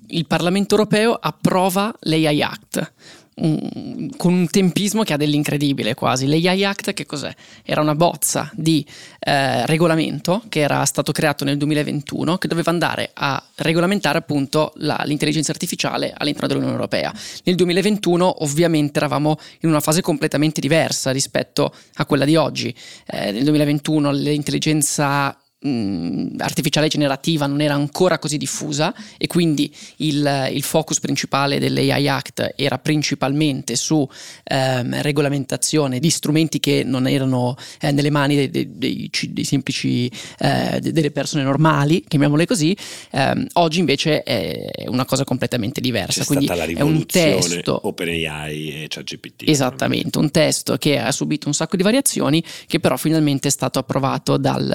il 0.07 0.27
Parlamento 0.27 0.75
europeo 0.75 1.13
approva 1.13 1.93
l'AI 2.01 2.41
Act. 2.41 2.93
Un, 3.35 4.11
con 4.15 4.31
un 4.31 4.47
tempismo 4.47 5.01
che 5.01 5.13
ha 5.13 5.17
dell'incredibile 5.17 5.95
quasi. 5.95 6.27
L'AI 6.27 6.65
Act 6.65 6.93
che 6.93 7.07
cos'è? 7.07 7.33
Era 7.63 7.81
una 7.81 7.95
bozza 7.95 8.47
di 8.53 8.85
eh, 9.19 9.65
regolamento 9.65 10.43
che 10.49 10.59
era 10.59 10.85
stato 10.85 11.11
creato 11.11 11.43
nel 11.43 11.57
2021 11.57 12.37
che 12.37 12.47
doveva 12.47 12.69
andare 12.69 13.09
a 13.11 13.43
regolamentare 13.55 14.19
appunto 14.19 14.71
la, 14.75 15.01
l'intelligenza 15.05 15.51
artificiale 15.51 16.13
all'interno 16.15 16.47
dell'Unione 16.47 16.75
Europea. 16.75 17.11
Nel 17.45 17.55
2021 17.55 18.43
ovviamente 18.43 18.99
eravamo 18.99 19.39
in 19.61 19.69
una 19.69 19.79
fase 19.79 20.01
completamente 20.01 20.61
diversa 20.61 21.09
rispetto 21.09 21.73
a 21.95 22.05
quella 22.05 22.25
di 22.25 22.35
oggi. 22.35 22.75
Eh, 23.07 23.31
nel 23.31 23.43
2021 23.45 24.11
l'intelligenza 24.11 25.35
mh, 25.63 26.35
artificiale 26.39 26.87
generativa 26.87 27.45
non 27.45 27.61
era 27.61 27.73
ancora 27.73 28.19
così 28.19 28.37
diffusa 28.37 28.93
e 29.17 29.27
quindi 29.27 29.73
il, 29.97 30.49
il 30.51 30.63
focus 30.63 30.99
principale 30.99 31.59
dell'AI 31.59 32.07
Act 32.07 32.53
era 32.55 32.77
principalmente 32.77 33.75
su 33.75 34.07
ehm, 34.43 35.01
regolamentazione 35.01 35.99
di 35.99 36.09
strumenti 36.09 36.59
che 36.59 36.83
non 36.85 37.07
erano 37.07 37.55
eh, 37.79 37.91
nelle 37.91 38.09
mani 38.09 38.35
dei, 38.35 38.49
dei, 38.49 38.69
dei, 38.77 39.09
dei 39.29 39.43
semplici 39.43 40.11
eh, 40.39 40.79
delle 40.81 41.11
persone 41.11 41.43
normali, 41.43 42.03
chiamiamole 42.07 42.45
così. 42.45 42.75
Eh, 43.11 43.47
oggi 43.53 43.79
invece 43.79 44.23
è 44.23 44.85
una 44.87 45.05
cosa 45.05 45.23
completamente 45.23 45.81
diversa. 45.81 46.21
C'è 46.21 46.25
quindi 46.25 46.45
stata 46.45 46.65
la 46.65 46.71
è 46.71 46.81
un 46.81 47.05
testo 47.05 47.79
OpenAI 47.87 48.83
e 48.83 48.85
ChatGPT. 48.87 49.43
Esattamente, 49.47 50.17
un 50.17 50.31
testo 50.31 50.77
che 50.77 50.99
ha 50.99 51.11
subito 51.11 51.47
un 51.47 51.53
sacco 51.53 51.75
di 51.75 51.83
variazioni 51.83 52.43
che 52.67 52.79
però 52.79 52.97
finalmente 52.97 53.47
è 53.47 53.51
stato 53.51 53.79
approvato 53.79 54.37
dal, 54.37 54.71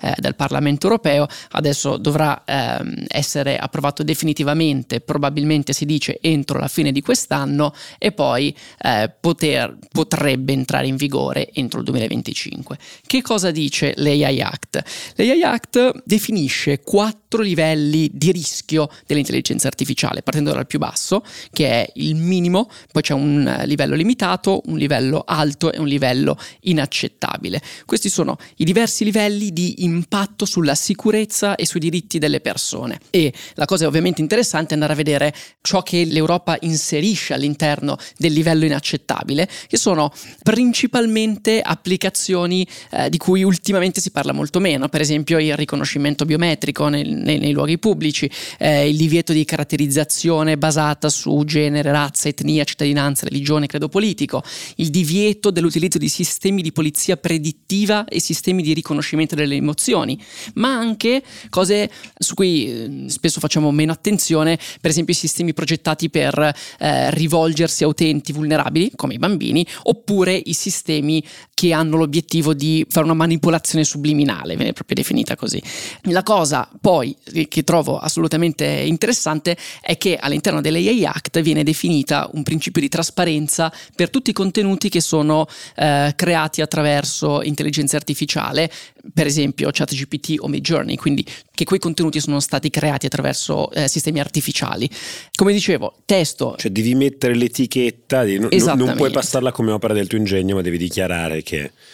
eh, 0.00 0.14
dal 0.18 0.29
del 0.30 0.36
Parlamento 0.36 0.86
europeo, 0.86 1.26
adesso 1.50 1.96
dovrà 1.96 2.42
ehm, 2.44 3.04
essere 3.08 3.58
approvato 3.58 4.02
definitivamente, 4.02 5.00
probabilmente 5.00 5.72
si 5.72 5.84
dice 5.84 6.18
entro 6.20 6.58
la 6.58 6.68
fine 6.68 6.92
di 6.92 7.02
quest'anno 7.02 7.74
e 7.98 8.12
poi 8.12 8.54
eh, 8.82 9.12
poter, 9.20 9.76
potrebbe 9.90 10.52
entrare 10.52 10.86
in 10.86 10.96
vigore 10.96 11.50
entro 11.52 11.80
il 11.80 11.84
2025. 11.84 12.78
Che 13.06 13.22
cosa 13.22 13.50
dice 13.50 13.94
l'AI 13.96 14.40
Act? 14.40 14.82
L'AI 15.16 15.42
Act 15.42 16.02
definisce 16.04 16.80
quattro 16.80 17.42
livelli 17.42 18.10
di 18.12 18.30
rischio 18.32 18.88
dell'intelligenza 19.06 19.66
artificiale, 19.66 20.22
partendo 20.22 20.52
dal 20.52 20.66
più 20.66 20.78
basso, 20.78 21.24
che 21.52 21.68
è 21.68 21.90
il 21.94 22.14
minimo, 22.14 22.70
poi 22.92 23.02
c'è 23.02 23.14
un 23.14 23.62
livello 23.64 23.94
limitato, 23.94 24.62
un 24.66 24.78
livello 24.78 25.22
alto 25.26 25.72
e 25.72 25.78
un 25.78 25.86
livello 25.86 26.36
inaccettabile. 26.60 27.60
Questi 27.84 28.08
sono 28.08 28.36
i 28.56 28.64
diversi 28.64 29.04
livelli 29.04 29.52
di 29.52 29.84
impatto 29.84 30.19
impatto 30.20 30.44
sulla 30.44 30.74
sicurezza 30.74 31.54
e 31.54 31.64
sui 31.64 31.80
diritti 31.80 32.18
delle 32.18 32.40
persone. 32.40 33.00
E 33.10 33.32
la 33.54 33.64
cosa 33.64 33.86
ovviamente 33.86 34.20
interessante 34.20 34.70
è 34.70 34.72
andare 34.74 34.92
a 34.92 34.96
vedere 34.96 35.34
ciò 35.62 35.82
che 35.82 36.04
l'Europa 36.04 36.58
inserisce 36.60 37.32
all'interno 37.32 37.96
del 38.18 38.32
livello 38.32 38.66
inaccettabile, 38.66 39.48
che 39.66 39.78
sono 39.78 40.12
principalmente 40.42 41.62
applicazioni 41.62 42.66
eh, 42.90 43.08
di 43.08 43.16
cui 43.16 43.42
ultimamente 43.42 44.00
si 44.00 44.10
parla 44.10 44.32
molto 44.32 44.60
meno, 44.60 44.88
per 44.88 45.00
esempio 45.00 45.38
il 45.38 45.56
riconoscimento 45.56 46.26
biometrico 46.26 46.88
nei, 46.88 47.04
nei, 47.04 47.38
nei 47.38 47.52
luoghi 47.52 47.78
pubblici, 47.78 48.30
eh, 48.58 48.88
il 48.88 48.96
divieto 48.96 49.32
di 49.32 49.44
caratterizzazione 49.44 50.58
basata 50.58 51.08
su 51.08 51.42
genere, 51.44 51.90
razza, 51.92 52.28
etnia, 52.28 52.64
cittadinanza, 52.64 53.26
religione, 53.26 53.66
credo 53.66 53.88
politico, 53.88 54.42
il 54.76 54.90
divieto 54.90 55.50
dell'utilizzo 55.50 55.96
di 55.96 56.08
sistemi 56.08 56.60
di 56.60 56.72
polizia 56.72 57.16
predittiva 57.16 58.04
e 58.04 58.20
sistemi 58.20 58.62
di 58.62 58.74
riconoscimento 58.74 59.34
delle 59.34 59.54
emozioni 59.54 60.09
emozioni, 60.10 60.18
ma 60.54 60.76
anche 60.76 61.22
cose 61.48 61.90
su 62.18 62.34
cui 62.34 62.66
eh, 62.66 63.04
spesso 63.08 63.40
facciamo 63.40 63.70
meno 63.70 63.92
attenzione, 63.92 64.58
per 64.80 64.90
esempio 64.90 65.14
i 65.14 65.16
sistemi 65.16 65.52
progettati 65.52 66.10
per 66.10 66.38
eh, 66.78 67.10
rivolgersi 67.10 67.84
a 67.84 67.86
utenti 67.86 68.32
vulnerabili, 68.32 68.92
come 68.96 69.14
i 69.14 69.18
bambini, 69.18 69.66
oppure 69.84 70.34
i 70.34 70.54
sistemi 70.54 71.22
che 71.60 71.74
hanno 71.74 71.98
l'obiettivo 71.98 72.54
di 72.54 72.86
fare 72.88 73.04
una 73.04 73.12
manipolazione 73.12 73.84
subliminale, 73.84 74.56
viene 74.56 74.72
proprio 74.72 74.96
definita 74.96 75.36
così. 75.36 75.62
La 76.04 76.22
cosa 76.22 76.66
poi 76.80 77.14
che 77.48 77.64
trovo 77.64 77.98
assolutamente 77.98 78.64
interessante 78.64 79.58
è 79.82 79.98
che 79.98 80.16
all'interno 80.16 80.62
dell'AI 80.62 81.04
Act 81.04 81.42
viene 81.42 81.62
definita 81.62 82.30
un 82.32 82.44
principio 82.44 82.80
di 82.80 82.88
trasparenza 82.88 83.70
per 83.94 84.08
tutti 84.08 84.30
i 84.30 84.32
contenuti 84.32 84.88
che 84.88 85.02
sono 85.02 85.46
eh, 85.76 86.14
creati 86.16 86.62
attraverso 86.62 87.42
intelligenza 87.42 87.98
artificiale, 87.98 88.70
per 89.12 89.26
esempio 89.26 89.68
ChatGPT 89.70 90.20
GPT 90.20 90.36
o 90.40 90.48
Midjourney, 90.48 90.96
quindi 90.96 91.26
che 91.54 91.64
quei 91.64 91.78
contenuti 91.78 92.20
sono 92.20 92.40
stati 92.40 92.70
creati 92.70 93.06
attraverso 93.06 93.70
eh, 93.72 93.86
sistemi 93.88 94.18
artificiali. 94.18 94.88
Come 95.34 95.52
dicevo, 95.52 95.94
testo. 96.06 96.54
Cioè 96.56 96.70
devi 96.70 96.94
mettere 96.94 97.34
l'etichetta, 97.34 98.24
di, 98.24 98.38
n- 98.38 98.48
non 98.76 98.94
puoi 98.96 99.10
passarla 99.10 99.52
come 99.52 99.72
opera 99.72 99.92
del 99.92 100.06
tuo 100.06 100.16
ingegno, 100.16 100.54
ma 100.54 100.62
devi 100.62 100.78
dichiarare 100.78 101.42
che... 101.42 101.49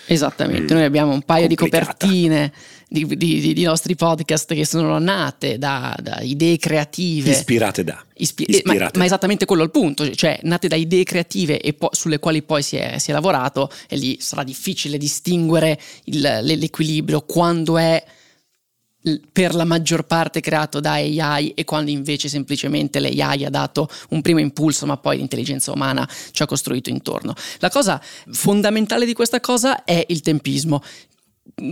Esattamente, 0.06 0.72
mm, 0.72 0.76
noi 0.76 0.86
abbiamo 0.86 1.12
un 1.12 1.22
paio 1.22 1.46
complicata. 1.46 2.06
di 2.06 2.06
copertine 2.06 2.52
di, 2.88 3.04
di, 3.16 3.52
di, 3.52 3.62
nostri 3.64 3.96
podcast 3.96 4.54
che 4.54 4.64
sono 4.64 4.98
nate 4.98 5.58
da, 5.58 5.96
da 6.00 6.20
idee 6.20 6.56
creative. 6.56 7.30
Ispirate 7.30 7.82
da. 7.82 8.02
Ispi- 8.14 8.44
eh, 8.44 8.56
Ispirate. 8.56 8.92
Ma, 8.94 9.00
ma, 9.00 9.04
esattamente 9.04 9.44
quello 9.44 9.62
è 9.62 9.64
il 9.64 9.72
punto, 9.72 10.08
cioè 10.14 10.38
nate 10.42 10.68
da 10.68 10.76
idee 10.76 11.02
creative 11.02 11.60
e 11.60 11.72
po- 11.72 11.90
sulle 11.92 12.18
quali 12.18 12.42
poi 12.42 12.62
si 12.62 12.76
è, 12.76 12.98
si 12.98 13.10
è, 13.10 13.12
lavorato 13.12 13.70
e 13.88 13.96
lì 13.96 14.18
sarà 14.20 14.44
difficile 14.44 14.98
distinguere 14.98 15.80
il, 16.04 16.20
l'equilibrio 16.42 17.22
quando 17.22 17.76
è 17.76 18.02
per 19.32 19.54
la 19.54 19.64
maggior 19.64 20.04
parte 20.04 20.40
creato 20.40 20.80
da 20.80 20.92
AI 20.92 21.52
e 21.54 21.64
quando 21.64 21.90
invece 21.90 22.28
semplicemente 22.28 22.98
l'AI 22.98 23.44
ha 23.44 23.50
dato 23.50 23.88
un 24.10 24.20
primo 24.20 24.40
impulso 24.40 24.84
ma 24.86 24.96
poi 24.96 25.18
l'intelligenza 25.18 25.70
umana 25.70 26.08
ci 26.32 26.42
ha 26.42 26.46
costruito 26.46 26.90
intorno. 26.90 27.34
La 27.58 27.70
cosa 27.70 28.00
fondamentale 28.30 29.06
di 29.06 29.12
questa 29.12 29.40
cosa 29.40 29.84
è 29.84 30.04
il 30.08 30.20
tempismo 30.20 30.82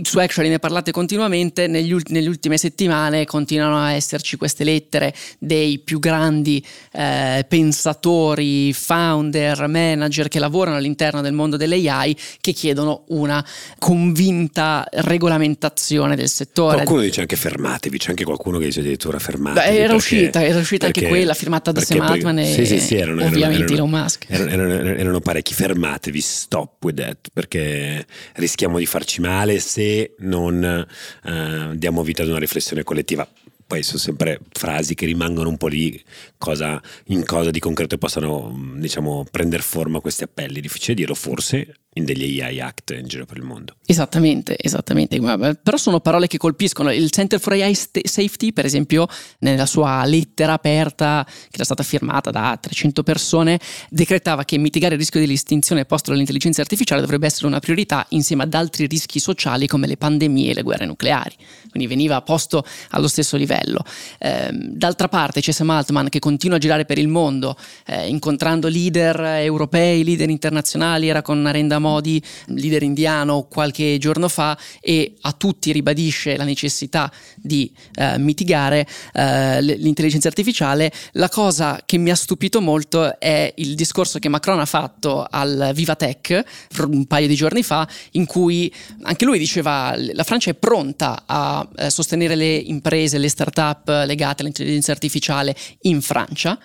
su 0.01 0.19
Actually 0.19 0.49
ne 0.49 0.59
parlate 0.59 0.91
continuamente, 0.91 1.67
negli 1.67 1.91
ulti, 1.91 2.13
nelle 2.13 2.27
ultime 2.27 2.57
settimane 2.57 3.25
continuano 3.25 3.77
a 3.77 3.91
esserci 3.91 4.35
queste 4.35 4.63
lettere 4.63 5.13
dei 5.37 5.79
più 5.79 5.99
grandi 5.99 6.63
eh, 6.91 7.45
pensatori, 7.47 8.73
founder, 8.73 9.67
manager 9.67 10.27
che 10.27 10.39
lavorano 10.39 10.77
all'interno 10.77 11.21
del 11.21 11.33
mondo 11.33 11.57
dell'AI 11.57 12.17
che 12.41 12.51
chiedono 12.51 13.03
una 13.09 13.45
convinta 13.77 14.85
regolamentazione 14.89 16.15
del 16.15 16.29
settore. 16.29 16.77
Qualcuno 16.77 17.01
dice 17.01 17.21
anche 17.21 17.35
fermatevi, 17.35 17.97
c'è 17.97 18.09
anche 18.09 18.23
qualcuno 18.23 18.57
che 18.57 18.65
dice 18.65 18.79
addirittura 18.79 19.19
fermatevi. 19.19 19.67
Beh, 19.67 19.73
era, 19.73 19.81
perché, 19.81 19.95
uscita, 19.95 20.43
era 20.43 20.59
uscita 20.59 20.85
anche 20.87 21.07
quella 21.07 21.33
firmata 21.33 21.71
da 21.71 21.81
Sam 21.81 22.01
Altman 22.01 22.39
e 22.39 22.53
sì, 22.53 22.65
sì, 22.65 22.79
sì, 22.79 22.95
erano, 22.95 23.23
ovviamente 23.23 23.73
erano, 23.73 23.87
Elon 23.87 23.89
Musk. 23.89 24.25
Erano, 24.27 24.73
erano 24.73 25.19
parecchi, 25.19 25.53
fermatevi, 25.53 26.21
stop 26.21 26.83
with 26.83 26.95
that, 26.95 27.17
perché 27.31 28.05
rischiamo 28.35 28.79
di 28.79 28.85
farci 28.85 29.21
male 29.21 29.59
se 29.65 30.13
non 30.19 30.63
eh, 30.63 31.71
diamo 31.73 32.03
vita 32.03 32.21
ad 32.21 32.29
una 32.29 32.39
riflessione 32.39 32.83
collettiva. 32.83 33.27
Poi 33.67 33.81
sono 33.81 33.97
sempre 33.97 34.39
frasi 34.51 34.93
che 34.93 35.07
rimangono 35.07 35.49
un 35.49 35.57
po' 35.57 35.67
lì, 35.67 35.99
cosa, 36.37 36.79
in 37.05 37.25
cosa 37.25 37.49
di 37.49 37.59
concreto 37.59 37.97
possano 37.97 38.75
diciamo, 38.75 39.25
prendere 39.31 39.63
forma 39.63 39.99
questi 40.01 40.23
appelli. 40.23 40.61
Difficile 40.61 40.93
dirlo, 40.93 41.15
forse 41.15 41.79
degli 42.03 42.41
AI 42.41 42.59
Act 42.59 42.91
in 42.99 43.07
giro 43.07 43.25
per 43.25 43.37
il 43.37 43.43
mondo. 43.43 43.75
Esattamente, 43.85 44.57
esattamente. 44.59 45.17
Però 45.63 45.77
sono 45.77 46.01
parole 46.01 46.27
che 46.27 46.37
colpiscono. 46.37 46.91
Il 46.91 47.09
Center 47.11 47.39
for 47.39 47.53
AI 47.53 47.73
Safety, 47.73 48.51
per 48.51 48.65
esempio, 48.65 49.07
nella 49.39 49.65
sua 49.65 50.03
lettera 50.05 50.53
aperta, 50.53 51.25
che 51.25 51.55
era 51.55 51.63
stata 51.63 51.83
firmata 51.83 52.31
da 52.31 52.57
300 52.59 53.03
persone, 53.03 53.59
decretava 53.89 54.43
che 54.43 54.57
mitigare 54.57 54.95
il 54.95 54.99
rischio 54.99 55.21
dell'estinzione 55.21 55.85
posto 55.85 56.11
dall'intelligenza 56.11 56.61
artificiale 56.61 57.01
dovrebbe 57.01 57.27
essere 57.27 57.47
una 57.47 57.59
priorità 57.59 58.05
insieme 58.09 58.43
ad 58.43 58.53
altri 58.53 58.87
rischi 58.87 59.19
sociali 59.19 59.67
come 59.67 59.87
le 59.87 59.95
pandemie 59.95 60.51
e 60.51 60.53
le 60.53 60.63
guerre 60.63 60.85
nucleari. 60.85 61.35
Quindi 61.69 61.87
veniva 61.87 62.21
posto 62.21 62.65
allo 62.89 63.07
stesso 63.07 63.37
livello. 63.37 63.83
Eh, 64.17 64.49
d'altra 64.51 65.07
parte 65.07 65.39
c'è 65.39 65.51
Sam 65.51 65.69
Altman 65.69 66.09
che 66.09 66.19
continua 66.19 66.57
a 66.57 66.59
girare 66.59 66.85
per 66.85 66.97
il 66.97 67.07
mondo, 67.07 67.55
eh, 67.85 68.07
incontrando 68.07 68.67
leader 68.67 69.19
europei, 69.19 70.03
leader 70.03 70.29
internazionali, 70.29 71.07
era 71.07 71.21
con 71.21 71.41
Narendra 71.41 71.79
Modi, 71.85 72.21
leader 72.47 72.81
indiano, 72.81 73.43
qualche 73.43 73.97
giorno 73.99 74.27
fa 74.27 74.57
e 74.81 75.13
a 75.21 75.31
tutti 75.33 75.71
ribadisce 75.71 76.35
la 76.35 76.43
necessità 76.43 77.11
di 77.35 77.71
eh, 77.93 78.17
mitigare 78.17 78.87
eh, 79.13 79.61
l'intelligenza 79.61 80.27
artificiale. 80.27 80.91
La 81.13 81.29
cosa 81.29 81.81
che 81.85 81.97
mi 81.97 82.09
ha 82.09 82.15
stupito 82.15 82.59
molto 82.59 83.19
è 83.19 83.53
il 83.57 83.75
discorso 83.75 84.17
che 84.17 84.29
Macron 84.29 84.59
ha 84.59 84.65
fatto 84.65 85.27
al 85.29 85.71
Vivatech 85.73 86.43
un 86.87 87.05
paio 87.05 87.27
di 87.27 87.35
giorni 87.35 87.61
fa, 87.61 87.87
in 88.11 88.25
cui 88.25 88.73
anche 89.03 89.25
lui 89.25 89.37
diceva 89.37 89.95
la 89.95 90.23
Francia 90.23 90.49
è 90.49 90.55
pronta 90.55 91.23
a 91.25 91.67
eh, 91.75 91.89
sostenere 91.89 92.35
le 92.35 92.55
imprese, 92.55 93.17
le 93.17 93.29
start-up 93.29 93.87
legate 94.05 94.41
all'intelligenza 94.41 94.91
artificiale 94.91 95.55
in 95.81 96.01
Francia. 96.01 96.57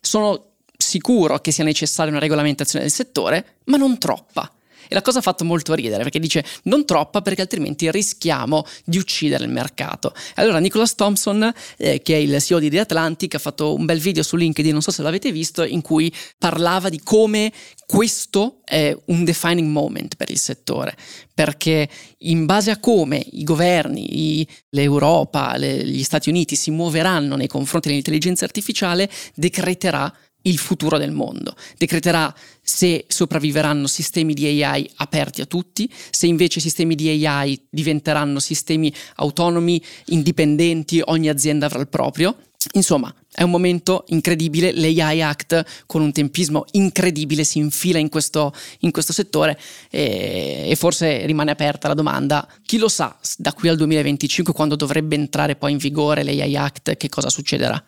Sono 0.00 0.44
sicuro 0.76 1.38
che 1.40 1.50
sia 1.50 1.64
necessaria 1.64 2.10
una 2.10 2.20
regolamentazione 2.20 2.84
del 2.84 2.94
settore, 2.94 3.56
ma 3.64 3.76
non 3.76 3.98
troppa. 3.98 4.50
E 4.88 4.94
la 4.94 5.02
cosa 5.02 5.18
ha 5.18 5.22
fatto 5.22 5.44
molto 5.44 5.74
ridere 5.74 6.02
perché 6.02 6.18
dice 6.18 6.44
non 6.64 6.84
troppa 6.84 7.20
perché 7.20 7.42
altrimenti 7.42 7.90
rischiamo 7.90 8.64
di 8.84 8.98
uccidere 8.98 9.44
il 9.44 9.50
mercato. 9.50 10.12
Allora 10.34 10.58
Nicholas 10.58 10.94
Thompson, 10.94 11.52
eh, 11.76 12.00
che 12.02 12.14
è 12.14 12.18
il 12.18 12.40
CEO 12.40 12.58
di 12.58 12.70
The 12.70 12.80
Atlantic, 12.80 13.34
ha 13.34 13.38
fatto 13.38 13.74
un 13.74 13.84
bel 13.84 14.00
video 14.00 14.22
su 14.22 14.36
LinkedIn, 14.36 14.72
non 14.72 14.82
so 14.82 14.90
se 14.90 15.02
l'avete 15.02 15.30
visto, 15.30 15.64
in 15.64 15.82
cui 15.82 16.12
parlava 16.38 16.88
di 16.88 17.00
come 17.02 17.52
questo 17.86 18.60
è 18.64 18.94
un 19.06 19.24
defining 19.24 19.68
moment 19.68 20.16
per 20.16 20.28
il 20.30 20.38
settore, 20.38 20.94
perché 21.32 21.88
in 22.18 22.44
base 22.44 22.70
a 22.70 22.78
come 22.78 23.24
i 23.32 23.44
governi, 23.44 24.40
i, 24.40 24.48
l'Europa, 24.70 25.56
le, 25.56 25.86
gli 25.86 26.02
Stati 26.02 26.28
Uniti 26.28 26.54
si 26.54 26.70
muoveranno 26.70 27.34
nei 27.34 27.46
confronti 27.46 27.88
dell'intelligenza 27.88 28.44
artificiale, 28.44 29.10
decreterà 29.34 30.12
il 30.42 30.58
futuro 30.58 30.98
del 30.98 31.10
mondo. 31.10 31.54
Decreterà 31.76 32.34
se 32.62 33.06
sopravviveranno 33.08 33.86
sistemi 33.86 34.34
di 34.34 34.62
AI 34.62 34.88
aperti 34.96 35.40
a 35.40 35.46
tutti, 35.46 35.90
se 36.10 36.26
invece 36.26 36.60
sistemi 36.60 36.94
di 36.94 37.26
AI 37.26 37.60
diventeranno 37.68 38.38
sistemi 38.38 38.92
autonomi, 39.16 39.82
indipendenti, 40.06 41.00
ogni 41.04 41.28
azienda 41.28 41.66
avrà 41.66 41.80
il 41.80 41.88
proprio. 41.88 42.36
Insomma, 42.72 43.14
è 43.32 43.42
un 43.42 43.50
momento 43.50 44.04
incredibile, 44.08 44.72
l'AI 44.72 45.22
Act 45.22 45.84
con 45.86 46.02
un 46.02 46.10
tempismo 46.10 46.64
incredibile 46.72 47.44
si 47.44 47.58
infila 47.58 47.98
in 47.98 48.08
questo, 48.08 48.52
in 48.80 48.90
questo 48.90 49.12
settore 49.12 49.58
e, 49.90 50.66
e, 50.68 50.74
forse 50.74 51.24
rimane 51.24 51.52
aperta 51.52 51.86
la 51.86 51.94
domanda, 51.94 52.46
chi 52.64 52.78
lo 52.78 52.88
sa 52.88 53.16
da 53.36 53.52
qui 53.52 53.68
al 53.68 53.76
2025 53.76 54.52
quando 54.52 54.74
dovrebbe 54.74 55.14
entrare 55.14 55.54
poi 55.54 55.70
in 55.70 55.78
vigore 55.78 56.24
l'AI 56.24 56.56
Act 56.56 56.96
che 56.96 57.08
cosa 57.08 57.30
succederà? 57.30 57.82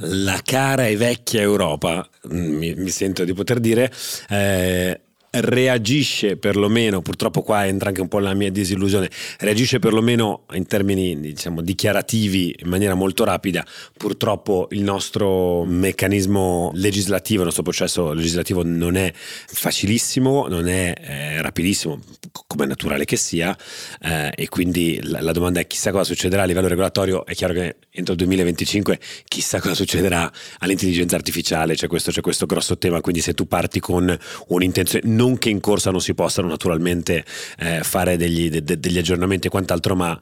La 0.00 0.40
cara 0.44 0.86
e 0.86 0.96
vecchia 0.96 1.40
Europa, 1.40 2.08
mm, 2.28 2.56
mi, 2.56 2.74
mi 2.74 2.90
sento 2.90 3.24
di 3.24 3.34
poter 3.34 3.60
dire, 3.60 3.92
eh, 4.28 5.00
reagisce 5.34 6.36
perlomeno, 6.36 7.00
purtroppo 7.00 7.42
qua 7.42 7.66
entra 7.66 7.88
anche 7.88 8.02
un 8.02 8.08
po' 8.08 8.18
la 8.18 8.34
mia 8.34 8.50
disillusione, 8.50 9.08
reagisce 9.38 9.78
perlomeno 9.78 10.42
in 10.52 10.66
termini 10.66 11.18
diciamo 11.18 11.62
dichiarativi 11.62 12.54
in 12.58 12.68
maniera 12.68 12.94
molto 12.94 13.24
rapida, 13.24 13.64
purtroppo 13.96 14.68
il 14.72 14.82
nostro 14.82 15.64
meccanismo 15.64 16.70
legislativo, 16.74 17.40
il 17.40 17.46
nostro 17.46 17.62
processo 17.62 18.12
legislativo 18.12 18.62
non 18.62 18.96
è 18.96 19.10
facilissimo, 19.14 20.48
non 20.48 20.68
è 20.68 20.92
eh, 20.98 21.40
rapidissimo, 21.40 21.98
come 22.46 22.64
è 22.64 22.66
naturale 22.66 23.06
che 23.06 23.16
sia, 23.16 23.56
eh, 24.02 24.32
e 24.34 24.48
quindi 24.50 25.00
la, 25.02 25.22
la, 25.22 25.32
domanda 25.32 25.60
è 25.60 25.66
chissà 25.66 25.92
cosa 25.92 26.04
succederà 26.04 26.42
a 26.42 26.46
livello 26.46 26.68
regolatorio, 26.68 27.24
è 27.24 27.34
chiaro 27.34 27.54
che 27.54 27.76
entro 27.90 28.12
il 28.12 28.18
2025 28.18 28.98
chissà 29.28 29.60
cosa 29.60 29.74
succederà 29.74 30.30
all'intelligenza 30.58 31.16
artificiale, 31.16 31.74
c'è 31.74 31.86
questo, 31.86 32.10
c'è 32.10 32.20
questo 32.20 32.44
grosso 32.44 32.76
tema, 32.76 33.00
quindi 33.00 33.22
se 33.22 33.32
tu 33.32 33.46
parti 33.46 33.80
con 33.80 34.14
un'intenzione 34.48 35.06
non 35.22 35.38
che 35.38 35.50
in 35.50 35.60
corsa 35.60 35.92
non 35.92 36.00
si 36.00 36.14
possano 36.14 36.48
naturalmente 36.48 37.24
eh, 37.58 37.80
fare 37.82 38.16
degli, 38.16 38.50
de, 38.50 38.78
degli 38.78 38.98
aggiornamenti 38.98 39.46
e 39.46 39.50
quant'altro, 39.50 39.94
ma 39.94 40.18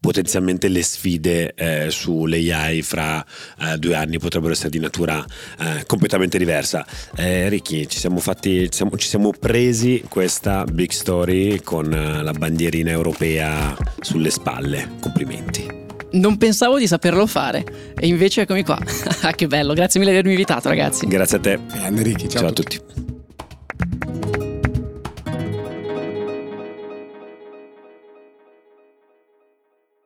potenzialmente 0.00 0.68
le 0.68 0.82
sfide 0.82 1.54
eh, 1.54 1.90
sull'AI 1.90 2.82
fra 2.82 3.24
eh, 3.60 3.76
due 3.78 3.94
anni 3.94 4.18
potrebbero 4.18 4.52
essere 4.52 4.70
di 4.70 4.78
natura 4.78 5.22
eh, 5.58 5.84
completamente 5.86 6.38
diversa. 6.38 6.86
Eh, 7.14 7.48
Ricky, 7.50 7.86
ci 7.86 7.98
siamo, 7.98 8.20
fatti, 8.20 8.70
ci 8.70 8.76
siamo, 8.76 8.96
ci 8.96 9.08
siamo 9.08 9.32
presi 9.38 10.02
questa 10.08 10.64
big 10.64 10.90
story 10.90 11.60
con 11.60 11.92
eh, 11.92 12.22
la 12.22 12.32
bandierina 12.32 12.90
europea 12.90 13.76
sulle 14.00 14.30
spalle. 14.30 14.92
Complimenti. 15.00 15.86
Non 16.10 16.38
pensavo 16.38 16.78
di 16.78 16.86
saperlo 16.86 17.26
fare 17.26 17.66
e 17.94 18.06
invece 18.06 18.42
eccomi 18.42 18.64
qua. 18.64 18.78
che 19.36 19.46
bello, 19.46 19.74
grazie 19.74 20.00
mille 20.00 20.12
di 20.12 20.18
avermi 20.18 20.36
invitato 20.38 20.68
ragazzi. 20.70 21.06
Grazie 21.06 21.36
a 21.36 21.40
te. 21.40 21.60
Grande 21.70 22.02
Ricky, 22.02 22.28
ciao, 22.28 22.40
ciao 22.40 22.48
a 22.48 22.52
tutti. 22.52 22.76
A 22.76 22.80
tutti. 22.80 23.07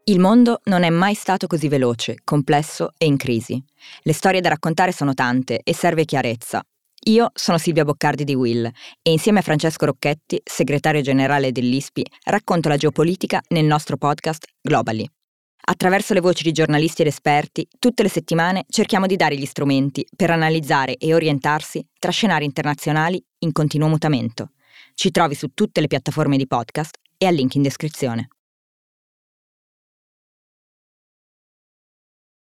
Il 0.05 0.19
mondo 0.19 0.61
non 0.65 0.83
è 0.83 0.91
mai 0.91 1.15
stato 1.15 1.47
così 1.47 1.69
veloce, 1.69 2.17
complesso 2.25 2.91
e 2.99 3.07
in 3.07 3.17
crisi. 3.17 3.63
Le 4.03 4.13
storie 4.13 4.41
da 4.41 4.49
raccontare 4.49 4.91
sono 4.91 5.15
tante 5.15 5.61
e 5.63 5.73
serve 5.73 6.05
chiarezza. 6.05 6.61
Io 7.05 7.31
sono 7.35 7.57
Silvia 7.57 7.85
Boccardi 7.85 8.25
di 8.25 8.35
Will 8.35 8.65
e 8.65 9.13
insieme 9.13 9.39
a 9.39 9.43
Francesco 9.43 9.85
Rocchetti, 9.85 10.41
segretario 10.43 11.03
generale 11.03 11.53
dell'ISPI, 11.53 12.05
racconto 12.25 12.69
la 12.69 12.77
geopolitica 12.77 13.41
nel 13.51 13.65
nostro 13.65 13.97
podcast 13.97 14.47
Globally. 14.61 15.09
Attraverso 15.67 16.15
le 16.15 16.21
voci 16.21 16.43
di 16.43 16.51
giornalisti 16.51 17.03
ed 17.03 17.09
esperti, 17.09 17.69
tutte 17.79 18.03
le 18.03 18.09
settimane 18.09 18.65
cerchiamo 18.69 19.07
di 19.07 19.15
dare 19.15 19.37
gli 19.37 19.47
strumenti 19.47 20.05
per 20.17 20.33
analizzare 20.33 20.97
e 20.97 21.15
orientarsi 21.15 21.87
tra 22.01 22.11
scenari 22.11 22.45
internazionali 22.45 23.25
in 23.39 23.53
continuo 23.53 23.87
mutamento. 23.87 24.51
Ci 24.95 25.13
trovi 25.13 25.37
su 25.37 25.51
tutte 25.55 25.81
le 25.81 25.87
piattaforme 25.87 26.37
di 26.37 26.49
podcast 26.49 26.99
e 27.17 27.27
al 27.27 27.35
link 27.35 27.55
in 27.55 27.63
descrizione. 27.63 28.27